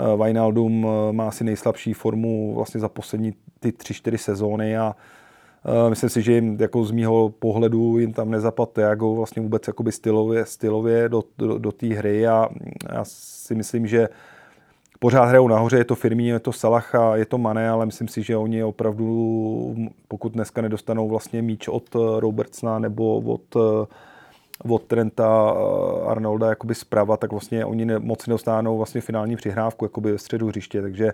Eh, 0.00 0.24
Wijnaldum 0.24 0.86
eh, 0.86 1.12
má 1.12 1.28
asi 1.28 1.44
nejslabší 1.44 1.92
formu 1.92 2.54
vlastně 2.54 2.80
za 2.80 2.88
poslední 2.88 3.34
ty 3.60 3.72
tři, 3.72 3.94
čtyři 3.94 4.18
sezóny 4.18 4.76
a 4.78 4.96
uh, 5.64 5.90
myslím 5.90 6.10
si, 6.10 6.22
že 6.22 6.32
jim 6.32 6.56
jako 6.60 6.84
z 6.84 6.90
mýho 6.90 7.28
pohledu 7.38 7.98
jim 7.98 8.12
tam 8.12 8.30
nezapad 8.30 8.72
Tiago 8.72 9.14
vlastně 9.14 9.42
vůbec 9.42 9.66
jakoby 9.66 9.92
stylově, 9.92 10.46
stylově 10.46 11.08
do, 11.08 11.22
do, 11.38 11.58
do 11.58 11.72
té 11.72 11.86
hry 11.86 12.26
a 12.26 12.48
já 12.92 13.04
si 13.04 13.54
myslím, 13.54 13.86
že 13.86 14.08
pořád 14.98 15.24
hrajou 15.24 15.48
nahoře, 15.48 15.76
je 15.76 15.84
to 15.84 15.94
firmí, 15.94 16.26
je 16.26 16.38
to 16.38 16.52
Salah 16.52 16.94
a 16.94 17.16
je 17.16 17.26
to 17.26 17.38
Mané, 17.38 17.70
ale 17.70 17.86
myslím 17.86 18.08
si, 18.08 18.22
že 18.22 18.36
oni 18.36 18.64
opravdu, 18.64 19.76
pokud 20.08 20.32
dneska 20.32 20.62
nedostanou 20.62 21.08
vlastně 21.08 21.42
míč 21.42 21.68
od 21.68 21.96
eh, 21.96 21.98
Robertsona 22.20 22.78
nebo 22.78 23.20
od, 23.20 23.56
eh, 23.56 23.86
od 24.68 24.82
Trenta 24.82 25.54
eh, 25.54 26.10
Arnolda 26.10 26.48
jakoby 26.48 26.74
zprava, 26.74 27.16
tak 27.16 27.30
vlastně 27.30 27.64
oni 27.64 27.84
ne, 27.84 27.98
moc 27.98 28.26
nedostanou 28.26 28.76
vlastně 28.76 29.00
finální 29.00 29.36
přihrávku 29.36 29.84
jakoby 29.84 30.12
ve 30.12 30.18
středu 30.18 30.46
hřiště, 30.46 30.82
takže 30.82 31.12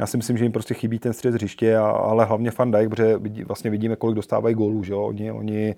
já 0.00 0.06
si 0.06 0.16
myslím, 0.16 0.38
že 0.38 0.44
jim 0.44 0.52
prostě 0.52 0.74
chybí 0.74 0.98
ten 0.98 1.12
střed 1.12 1.34
hřiště, 1.34 1.76
a, 1.76 1.86
ale 1.86 2.24
hlavně 2.24 2.50
Van 2.58 2.70
Dijk, 2.70 2.90
protože 2.90 3.18
vlastně 3.46 3.70
vidíme, 3.70 3.96
kolik 3.96 4.16
dostávají 4.16 4.54
gólů, 4.54 4.84
že 4.84 4.92
jo? 4.92 5.02
Oni, 5.02 5.32
oni 5.32 5.74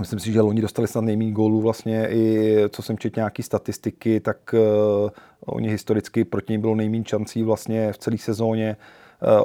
Myslím 0.00 0.18
si, 0.18 0.32
že 0.32 0.40
loni 0.40 0.60
dostali 0.60 0.88
snad 0.88 1.04
nejméně 1.04 1.32
gólů 1.32 1.60
vlastně 1.60 2.08
i, 2.10 2.56
co 2.70 2.82
jsem 2.82 2.98
četl 2.98 3.20
nějaký 3.20 3.42
statistiky, 3.42 4.20
tak 4.20 4.54
uh, 4.54 5.10
oni 5.46 5.68
historicky 5.68 6.24
proti 6.24 6.52
ním 6.52 6.60
bylo 6.60 6.74
nejméně 6.74 7.04
šancí 7.06 7.42
vlastně 7.42 7.92
v 7.92 7.98
celé 7.98 8.18
sezóně 8.18 8.76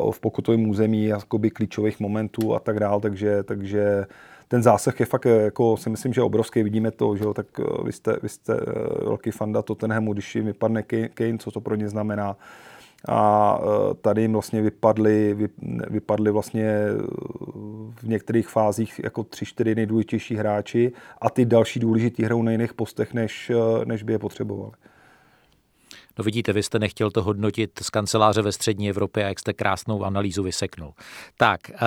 uh, 0.01 0.11
v 0.11 0.19
pokutovém 0.19 0.69
území, 0.69 1.05
jakoby 1.05 1.49
klíčových 1.49 1.99
momentů 1.99 2.55
a 2.55 2.59
tak 2.59 2.79
dál, 2.79 2.99
takže, 2.99 3.43
takže 3.43 4.05
ten 4.51 4.63
zásah 4.63 4.99
je 4.99 5.05
fakt, 5.05 5.25
jako 5.25 5.77
si 5.77 5.89
myslím, 5.89 6.13
že 6.13 6.21
obrovský, 6.21 6.63
vidíme 6.63 6.91
to, 6.91 7.15
že 7.15 7.23
jo, 7.23 7.33
tak 7.33 7.59
uh, 7.59 7.85
vy 7.85 7.91
jste, 7.91 8.17
vy 8.23 8.29
jste 8.29 8.53
uh, 8.53 9.05
velký 9.05 9.31
fanda 9.31 9.61
Tottenhamu, 9.61 10.13
když 10.13 10.35
jim 10.35 10.45
vypadne 10.45 10.83
Kane, 10.83 11.37
co 11.39 11.51
to 11.51 11.61
pro 11.61 11.75
ně 11.75 11.89
znamená, 11.89 12.37
a 13.07 13.59
tady 14.01 14.21
jim 14.21 14.33
vlastně 14.33 14.61
vypadly, 14.61 15.49
vypadly 15.89 16.31
vlastně 16.31 16.85
v 17.95 18.03
některých 18.03 18.47
fázích 18.47 19.01
jako 19.03 19.23
tři, 19.23 19.45
čtyři 19.45 19.75
nejdůležitější 19.75 20.35
hráči 20.35 20.91
a 21.21 21.29
ty 21.29 21.45
další 21.45 21.79
důležitý 21.79 22.23
hrajou 22.23 22.43
na 22.43 22.51
jiných 22.51 22.73
postech, 22.73 23.13
než, 23.13 23.51
než 23.85 24.03
by 24.03 24.13
je 24.13 24.19
potřebovali. 24.19 24.71
No 26.17 26.23
vidíte, 26.23 26.53
vy 26.53 26.63
jste 26.63 26.79
nechtěl 26.79 27.11
to 27.11 27.23
hodnotit 27.23 27.71
z 27.81 27.89
kanceláře 27.89 28.41
ve 28.41 28.51
střední 28.51 28.89
Evropě 28.89 29.25
a 29.25 29.27
jak 29.27 29.39
jste 29.39 29.53
krásnou 29.53 30.03
analýzu 30.03 30.43
vyseknul. 30.43 30.93
Tak, 31.37 31.59
uh, 31.69 31.77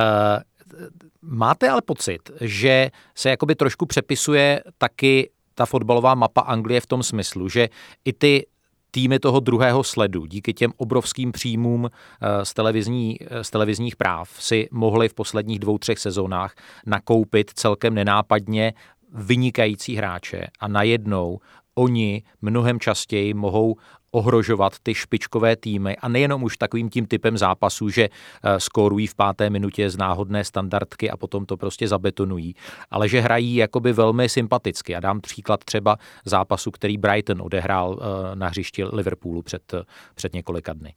máte 1.23 1.69
ale 1.69 1.83
pocit, 1.83 2.31
že 2.41 2.91
se 3.15 3.31
jakoby 3.31 3.55
trošku 3.55 3.87
přepisuje 3.87 4.63
taky 4.79 5.31
ta 5.55 5.67
fotbalová 5.67 6.15
mapa 6.15 6.41
Anglie 6.41 6.81
v 6.81 6.87
tom 6.87 7.03
smyslu, 7.03 7.49
že 7.49 7.69
i 8.05 8.13
ty 8.13 8.47
týmy 8.91 9.19
toho 9.19 9.41
druhého 9.41 9.85
sledu 9.85 10.27
díky 10.27 10.55
těm 10.55 10.73
obrovským 10.77 11.33
příjmům 11.33 11.91
eh, 11.91 12.45
z, 12.45 12.55
televizní, 12.55 13.17
eh, 13.21 13.45
z 13.45 13.51
televizních 13.51 13.97
práv 13.97 14.31
si 14.39 14.69
mohli 14.71 15.09
v 15.09 15.15
posledních 15.15 15.59
dvou, 15.59 15.79
třech 15.79 15.99
sezónách 15.99 16.55
nakoupit 16.87 17.51
celkem 17.55 17.95
nenápadně 17.95 18.73
vynikající 19.15 19.97
hráče 19.97 20.47
a 20.61 20.69
najednou 20.69 21.39
oni 21.75 22.23
mnohem 22.43 22.81
častěji 22.81 23.35
mohou 23.35 23.77
ohrožovat 24.13 24.73
ty 24.83 24.95
špičkové 24.95 25.57
týmy 25.57 25.97
a 25.97 26.09
nejenom 26.09 26.43
už 26.43 26.57
takovým 26.57 26.91
tím 26.91 27.07
typem 27.07 27.39
zápasů, 27.39 27.89
že 27.89 28.09
eh, 28.09 28.61
skórují 28.61 29.07
v 29.07 29.15
páté 29.15 29.51
minutě 29.51 29.91
z 29.91 29.97
náhodné 29.97 30.45
standardky 30.45 31.11
a 31.11 31.17
potom 31.17 31.47
to 31.47 31.57
prostě 31.57 31.89
zabetonují, 31.89 32.55
ale 32.91 33.09
že 33.09 33.21
hrají 33.21 33.55
jakoby 33.55 33.93
velmi 33.93 34.29
sympaticky. 34.29 34.93
Já 34.93 35.01
dám 35.01 35.21
příklad 35.21 35.65
třeba 35.65 35.97
zápasu, 36.25 36.71
který 36.71 36.99
Brighton 36.99 37.43
odehrál 37.43 37.99
eh, 38.01 38.37
na 38.37 38.49
hřišti 38.49 38.85
Liverpoolu 38.85 39.43
před, 39.43 39.75
před 40.15 40.35
několika 40.35 40.73
dny. 40.73 40.95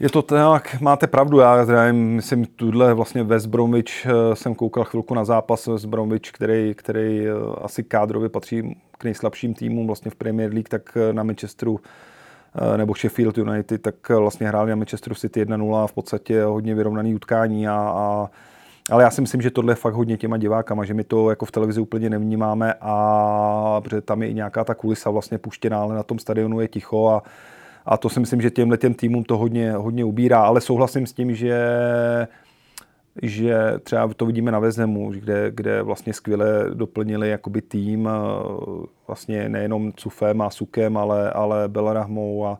Je 0.00 0.08
to 0.08 0.22
tak, 0.22 0.80
máte 0.80 1.06
pravdu, 1.06 1.38
já, 1.38 1.72
já 1.72 1.92
myslím, 1.92 2.46
tuhle 2.46 2.94
vlastně 2.94 3.22
West 3.22 3.46
Bromwich 3.46 4.06
eh, 4.06 4.36
jsem 4.36 4.54
koukal 4.54 4.84
chvilku 4.84 5.14
na 5.14 5.24
zápas 5.24 5.66
West 5.66 5.84
Bromwich, 5.84 6.32
který, 6.32 6.74
který 6.74 7.24
asi 7.60 7.82
kádrově 7.82 8.28
patří 8.28 8.76
k 8.98 9.04
nejslabším 9.04 9.54
týmům 9.54 9.86
vlastně 9.86 10.10
v 10.10 10.14
Premier 10.14 10.52
League, 10.52 10.68
tak 10.68 10.98
na 11.12 11.22
Manchesteru 11.22 11.80
Eh, 11.80 12.17
nebo 12.76 12.94
Sheffield 12.94 13.38
United, 13.38 13.82
tak 13.82 13.94
eh, 14.10 14.14
vlastně 14.14 14.48
hráli 14.48 14.70
na 14.70 14.76
Manchester 14.76 15.14
City 15.14 15.44
1-0 15.44 15.84
a 15.84 15.86
v 15.86 15.92
podstatě 15.92 16.42
hodně 16.42 16.74
vyrovnaný 16.74 17.14
utkání 17.14 17.68
a, 17.68 17.74
a 17.74 18.30
ale 18.90 19.02
já 19.02 19.10
si 19.10 19.20
myslím, 19.20 19.42
že 19.42 19.50
tohle 19.50 19.72
je 19.72 19.76
fakt 19.76 19.94
hodně 19.94 20.16
těma 20.16 20.36
divákama, 20.36 20.84
že 20.84 20.94
my 20.94 21.04
to 21.04 21.30
jako 21.30 21.46
v 21.46 21.50
televizi 21.50 21.80
úplně 21.80 22.10
nevnímáme 22.10 22.74
a 22.80 23.80
protože 23.80 24.00
tam 24.00 24.22
je 24.22 24.28
i 24.28 24.34
nějaká 24.34 24.64
ta 24.64 24.74
kulisa 24.74 25.10
vlastně 25.10 25.38
puštěná, 25.38 25.80
ale 25.80 25.94
na 25.94 26.02
tom 26.02 26.18
stadionu 26.18 26.60
je 26.60 26.68
ticho 26.68 27.08
a, 27.08 27.22
a 27.86 27.96
to 27.96 28.08
si 28.08 28.20
myslím, 28.20 28.40
že 28.40 28.50
těmhle 28.50 28.76
těm 28.78 28.94
týmům 28.94 29.24
to 29.24 29.38
hodně, 29.38 29.72
hodně 29.72 30.04
ubírá, 30.04 30.40
ale 30.40 30.60
souhlasím 30.60 31.06
s 31.06 31.12
tím, 31.12 31.34
že 31.34 31.58
že 33.22 33.74
třeba 33.82 34.08
to 34.16 34.26
vidíme 34.26 34.52
na 34.52 34.58
Vezemu, 34.58 35.10
kde, 35.10 35.50
kde 35.50 35.82
vlastně 35.82 36.12
skvěle 36.12 36.70
doplnili 36.74 37.30
jakoby 37.30 37.62
tým 37.62 38.08
vlastně 39.06 39.48
nejenom 39.48 39.92
Cufem 39.92 40.40
a 40.40 40.50
Sukem, 40.50 40.96
ale, 40.96 41.30
ale 41.30 41.68
Belarahmou 41.68 42.46
a, 42.46 42.58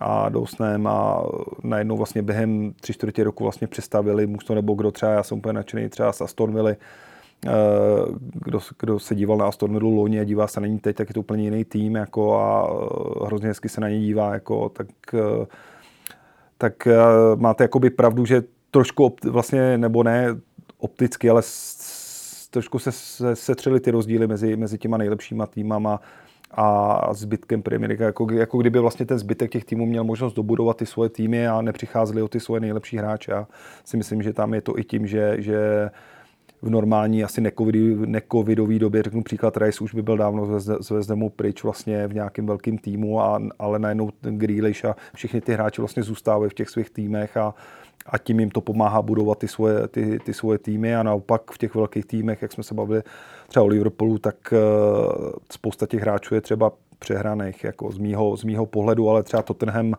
a 0.00 0.28
Dousnem 0.28 0.86
a 0.86 1.22
najednou 1.62 1.96
vlastně 1.96 2.22
během 2.22 2.72
tři 2.80 2.92
čtvrtě 2.92 3.24
roku 3.24 3.44
vlastně 3.44 3.66
přestavili 3.66 4.26
mužstvo 4.26 4.54
nebo 4.54 4.74
kdo 4.74 4.90
třeba, 4.90 5.12
já 5.12 5.22
jsem 5.22 5.38
úplně 5.38 5.52
nadšený 5.52 5.88
třeba 5.88 6.12
z 6.12 6.20
Aston 6.20 6.54
Villa, 6.54 6.70
kdo, 8.44 8.60
kdo 8.80 8.98
se 8.98 9.14
díval 9.14 9.36
na 9.36 9.46
Aston 9.46 9.78
Villa 9.78 9.94
loni 9.94 10.20
a 10.20 10.24
dívá 10.24 10.46
se 10.46 10.60
na 10.60 10.66
ní 10.66 10.78
teď, 10.78 10.96
tak 10.96 11.08
je 11.08 11.14
to 11.14 11.20
úplně 11.20 11.42
jiný 11.42 11.64
tým 11.64 11.94
jako 11.94 12.38
a 12.38 12.68
hrozně 13.26 13.48
hezky 13.48 13.68
se 13.68 13.80
na 13.80 13.88
ně 13.88 14.00
dívá, 14.00 14.34
jako, 14.34 14.68
tak, 14.68 14.86
tak 16.58 16.88
máte 17.36 17.64
jakoby 17.64 17.90
pravdu, 17.90 18.24
že 18.24 18.42
trošku 18.74 19.04
opt, 19.04 19.24
vlastně, 19.24 19.78
nebo 19.78 20.02
ne 20.02 20.36
opticky, 20.78 21.30
ale 21.30 21.42
s, 21.44 22.48
trošku 22.50 22.78
se, 22.78 22.92
se 22.92 23.36
setřeli 23.36 23.80
ty 23.80 23.90
rozdíly 23.90 24.26
mezi, 24.26 24.56
mezi 24.56 24.78
těma 24.78 24.96
nejlepšíma 24.96 25.46
týmama 25.46 26.00
a 26.50 27.14
zbytkem 27.14 27.62
Premier. 27.62 28.02
Jako, 28.02 28.32
jako 28.32 28.58
kdyby 28.58 28.78
vlastně 28.78 29.06
ten 29.06 29.18
zbytek 29.18 29.50
těch 29.50 29.64
týmů 29.64 29.86
měl 29.86 30.04
možnost 30.04 30.34
dobudovat 30.34 30.76
ty 30.76 30.86
svoje 30.86 31.10
týmy 31.10 31.48
a 31.48 31.62
nepřicházeli 31.62 32.22
o 32.22 32.28
ty 32.28 32.40
svoje 32.40 32.60
nejlepší 32.60 32.96
hráče. 32.96 33.32
Já 33.32 33.46
si 33.84 33.96
myslím, 33.96 34.22
že 34.22 34.32
tam 34.32 34.54
je 34.54 34.60
to 34.60 34.78
i 34.78 34.84
tím, 34.84 35.06
že, 35.06 35.36
že 35.38 35.90
v 36.62 36.70
normální 36.70 37.24
asi 37.24 37.40
necovidové 38.06 38.78
době, 38.78 39.02
řeknu 39.02 39.22
příklad, 39.22 39.56
Rice 39.56 39.84
už 39.84 39.94
by 39.94 40.02
byl 40.02 40.16
dávno 40.16 40.60
z 40.60 40.90
Vezdemu 40.90 41.30
pryč 41.30 41.62
vlastně 41.62 42.06
v 42.08 42.14
nějakém 42.14 42.46
velkém 42.46 42.78
týmu, 42.78 43.20
a, 43.20 43.40
ale 43.58 43.78
najednou 43.78 44.10
Grealish 44.20 44.84
a 44.84 44.96
všichni 45.14 45.40
ty 45.40 45.52
hráči 45.52 45.80
vlastně 45.80 46.02
zůstávají 46.02 46.50
v 46.50 46.54
těch 46.54 46.70
svých 46.70 46.90
týmech 46.90 47.36
a, 47.36 47.54
a 48.06 48.18
tím 48.18 48.40
jim 48.40 48.50
to 48.50 48.60
pomáhá 48.60 49.02
budovat 49.02 49.38
ty 49.38 49.48
svoje, 49.48 49.88
ty, 49.88 50.18
ty 50.18 50.34
svoje 50.34 50.58
týmy 50.58 50.96
a 50.96 51.02
naopak 51.02 51.50
v 51.50 51.58
těch 51.58 51.74
velkých 51.74 52.06
týmech, 52.06 52.42
jak 52.42 52.52
jsme 52.52 52.62
se 52.62 52.74
bavili 52.74 53.02
třeba 53.48 53.64
o 53.64 53.68
Liverpoolu, 53.68 54.18
tak 54.18 54.36
uh, 54.52 55.32
spousta 55.52 55.86
těch 55.86 56.00
hráčů 56.00 56.34
je 56.34 56.40
třeba 56.40 56.72
přehraných, 56.98 57.64
jako 57.64 57.92
z 57.92 57.98
mýho, 57.98 58.36
z 58.36 58.44
mýho 58.44 58.66
pohledu, 58.66 59.10
ale 59.10 59.22
třeba 59.22 59.42
Tottenham 59.42 59.94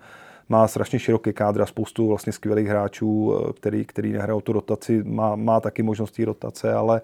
má 0.50 0.68
strašně 0.68 1.00
široký 1.00 1.34
kádr 1.34 1.62
a 1.62 1.65
spoustu 1.65 2.08
vlastně 2.08 2.34
skvělých 2.34 2.68
hráčů, 2.68 3.34
eh, 3.34 3.54
který, 3.54 3.86
který 3.86 4.12
nehrajou 4.12 4.41
tu 4.41 4.54
rotaci, 4.54 5.04
má, 5.04 5.36
má 5.36 5.60
taky 5.60 5.84
možnosti 5.84 6.26
rotace, 6.26 6.74
ale, 6.74 7.02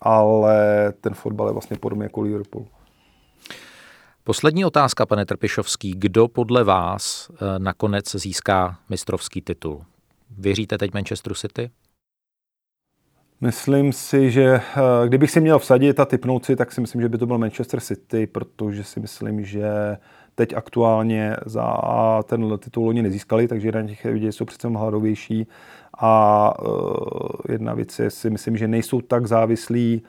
ale 0.00 0.56
ten 1.00 1.14
fotbal 1.14 1.46
je 1.46 1.52
vlastně 1.52 1.76
podobně 1.76 2.04
jako 2.04 2.20
Liverpool. 2.20 2.66
Poslední 4.24 4.64
otázka, 4.64 5.06
pane 5.06 5.26
Trpišovský. 5.26 5.94
Kdo 5.96 6.28
podle 6.28 6.64
vás 6.64 7.30
eh, 7.30 7.58
nakonec 7.58 8.16
získá 8.16 8.78
mistrovský 8.88 9.40
titul? 9.40 9.84
Věříte 10.38 10.78
teď 10.78 10.94
Manchesteru 10.94 11.34
City? 11.34 11.70
Myslím 13.40 13.92
si, 13.92 14.30
že 14.30 14.44
eh, 14.44 15.08
kdybych 15.08 15.30
si 15.30 15.40
měl 15.40 15.58
vsadit 15.58 16.00
a 16.00 16.04
typnout 16.04 16.44
si, 16.44 16.56
tak 16.56 16.72
si 16.72 16.80
myslím, 16.80 17.00
že 17.00 17.08
by 17.08 17.18
to 17.18 17.26
byl 17.26 17.38
Manchester 17.38 17.80
City, 17.80 18.26
protože 18.26 18.84
si 18.84 19.00
myslím, 19.00 19.44
že 19.44 19.96
teď 20.34 20.54
aktuálně 20.54 21.36
za 21.46 21.76
ten 22.22 22.58
titul 22.58 22.88
oni 22.88 23.02
nezískali, 23.02 23.48
takže 23.48 23.72
na 23.72 23.82
těch 23.82 24.04
lidi 24.04 24.32
jsou 24.32 24.44
přece 24.44 24.68
hladovější 24.68 25.46
a 25.98 26.54
uh, 26.62 27.28
jedna 27.48 27.74
věc 27.74 27.98
je, 27.98 28.10
si 28.10 28.30
myslím, 28.30 28.56
že 28.56 28.68
nejsou 28.68 29.00
tak 29.00 29.26
závislí 29.26 30.02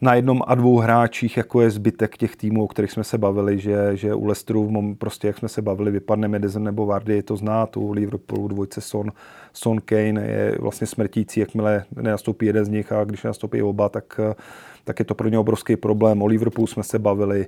na 0.00 0.14
jednom 0.14 0.42
a 0.46 0.54
dvou 0.54 0.78
hráčích, 0.78 1.36
jako 1.36 1.60
je 1.60 1.70
zbytek 1.70 2.16
těch 2.16 2.36
týmů, 2.36 2.64
o 2.64 2.68
kterých 2.68 2.92
jsme 2.92 3.04
se 3.04 3.18
bavili, 3.18 3.58
že, 3.58 3.96
že 3.96 4.14
u 4.14 4.24
Leicesteru, 4.24 4.94
prostě 4.98 5.26
jak 5.26 5.38
jsme 5.38 5.48
se 5.48 5.62
bavili, 5.62 5.90
vypadne 5.90 6.28
Madison 6.28 6.64
nebo 6.64 6.86
Vardy, 6.86 7.22
to 7.22 7.36
zná, 7.36 7.66
tu 7.66 7.92
Liverpoolu 7.92 8.48
dvojce 8.48 8.80
Son, 8.80 9.12
Son 9.52 9.80
Kane 9.80 10.26
je 10.26 10.56
vlastně 10.60 10.86
smrtící, 10.86 11.40
jakmile 11.40 11.84
nenastoupí 11.96 12.46
jeden 12.46 12.64
z 12.64 12.68
nich 12.68 12.92
a 12.92 13.04
když 13.04 13.22
nastoupí 13.22 13.62
oba, 13.62 13.88
tak, 13.88 14.20
tak 14.84 14.98
je 14.98 15.04
to 15.04 15.14
pro 15.14 15.28
ně 15.28 15.38
obrovský 15.38 15.76
problém. 15.76 16.22
O 16.22 16.26
Liverpoolu 16.26 16.66
jsme 16.66 16.82
se 16.82 16.98
bavili, 16.98 17.46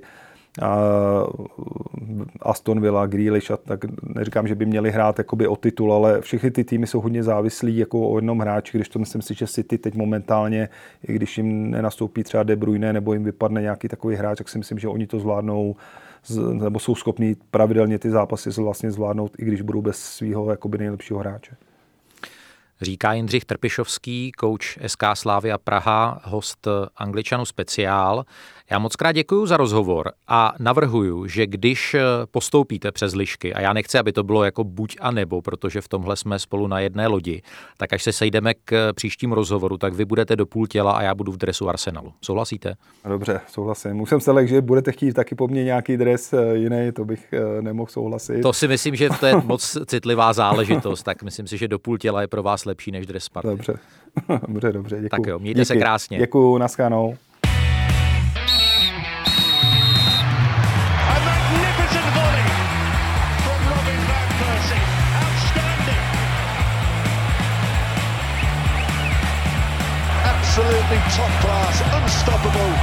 Aston 2.41 2.81
Villa, 2.81 3.05
Grealish 3.05 3.51
a 3.51 3.57
tak 3.57 3.79
neříkám, 4.03 4.47
že 4.47 4.55
by 4.55 4.65
měli 4.65 4.91
hrát 4.91 5.17
jakoby 5.17 5.47
o 5.47 5.55
titul, 5.55 5.93
ale 5.93 6.21
všechny 6.21 6.51
ty 6.51 6.63
týmy 6.63 6.87
jsou 6.87 7.01
hodně 7.01 7.23
závislí 7.23 7.77
jako 7.77 8.09
o 8.09 8.17
jednom 8.17 8.39
hráči, 8.39 8.77
když 8.77 8.89
to 8.89 8.99
myslím 8.99 9.21
si, 9.21 9.33
že 9.33 9.47
City 9.47 9.77
teď 9.77 9.95
momentálně, 9.95 10.69
i 11.07 11.13
když 11.13 11.37
jim 11.37 11.71
nenastoupí 11.71 12.23
třeba 12.23 12.43
De 12.43 12.55
Bruyne 12.55 12.93
nebo 12.93 13.13
jim 13.13 13.23
vypadne 13.23 13.61
nějaký 13.61 13.87
takový 13.87 14.15
hráč, 14.15 14.37
tak 14.37 14.49
si 14.49 14.57
myslím, 14.57 14.79
že 14.79 14.87
oni 14.87 15.07
to 15.07 15.19
zvládnou 15.19 15.75
nebo 16.51 16.79
jsou 16.79 16.95
schopní 16.95 17.35
pravidelně 17.51 17.99
ty 17.99 18.09
zápasy 18.09 18.49
vlastně 18.61 18.91
zvládnout, 18.91 19.31
i 19.39 19.45
když 19.45 19.61
budou 19.61 19.81
bez 19.81 19.97
svého 19.97 20.51
jakoby 20.51 20.77
nejlepšího 20.77 21.19
hráče. 21.19 21.55
Říká 22.81 23.13
Jindřich 23.13 23.45
Trpišovský, 23.45 24.31
kouč 24.31 24.79
SK 24.87 25.03
Slávia 25.13 25.57
Praha, 25.57 26.21
host 26.23 26.67
Angličanu 26.97 27.45
speciál. 27.45 28.25
Já 28.71 28.79
moc 28.79 28.95
krát 28.95 29.11
děkuji 29.11 29.45
za 29.45 29.57
rozhovor 29.57 30.11
a 30.27 30.53
navrhuju, 30.59 31.27
že 31.27 31.47
když 31.47 31.93
eh, 31.93 32.01
postoupíte 32.31 32.91
přes 32.91 33.15
lišky, 33.15 33.53
a 33.53 33.61
já 33.61 33.73
nechci, 33.73 33.97
aby 33.97 34.11
to 34.11 34.23
bylo 34.23 34.43
jako 34.43 34.63
buď 34.63 34.97
a 35.01 35.11
nebo, 35.11 35.41
protože 35.41 35.81
v 35.81 35.87
tomhle 35.87 36.15
jsme 36.15 36.39
spolu 36.39 36.67
na 36.67 36.79
jedné 36.79 37.07
lodi, 37.07 37.41
tak 37.77 37.93
až 37.93 38.03
se 38.03 38.13
sejdeme 38.13 38.53
k 38.53 38.71
eh, 38.71 38.93
příštím 38.93 39.31
rozhovoru, 39.31 39.77
tak 39.77 39.93
vy 39.93 40.05
budete 40.05 40.35
do 40.35 40.45
půl 40.45 40.67
těla 40.67 40.91
a 40.91 41.01
já 41.01 41.15
budu 41.15 41.31
v 41.31 41.37
dresu 41.37 41.69
Arsenalu. 41.69 42.13
Souhlasíte? 42.21 42.73
Dobře, 43.09 43.41
souhlasím. 43.47 44.01
Už 44.01 44.09
jsem 44.09 44.19
se 44.19 44.31
lek, 44.31 44.47
že 44.47 44.61
budete 44.61 44.91
chtít 44.91 45.13
taky 45.13 45.35
po 45.35 45.47
mně 45.47 45.63
nějaký 45.63 45.97
dres 45.97 46.33
eh, 46.33 46.55
jiný, 46.55 46.91
to 46.91 47.05
bych 47.05 47.33
nemohl 47.61 47.91
souhlasit. 47.91 48.41
To 48.41 48.53
si 48.53 48.67
myslím, 48.67 48.95
že 48.95 49.09
to 49.19 49.25
je 49.25 49.35
moc 49.45 49.77
citlivá 49.85 50.33
záležitost, 50.33 51.03
tak 51.03 51.23
myslím 51.23 51.47
si, 51.47 51.57
že 51.57 51.67
do 51.67 51.79
půl 51.79 51.97
těla 51.97 52.21
je 52.21 52.27
pro 52.27 52.43
vás 52.43 52.65
lepší 52.65 52.91
než 52.91 53.05
dres 53.05 53.23
Sparty. 53.23 53.47
Dobře, 53.49 53.73
dobře, 54.47 54.71
dobře, 54.71 54.95
děkuji. 54.95 55.09
Tak 55.09 55.27
jo, 55.27 55.39
mějte 55.39 55.59
Díky. 55.59 55.65
se 55.65 55.75
krásně. 55.75 56.17
Děkuji, 56.17 56.57
naschánou. 56.57 57.15
Unstoppable. 72.11 72.51
What 72.51 72.59
a 72.59 72.59
goal! 72.59 72.80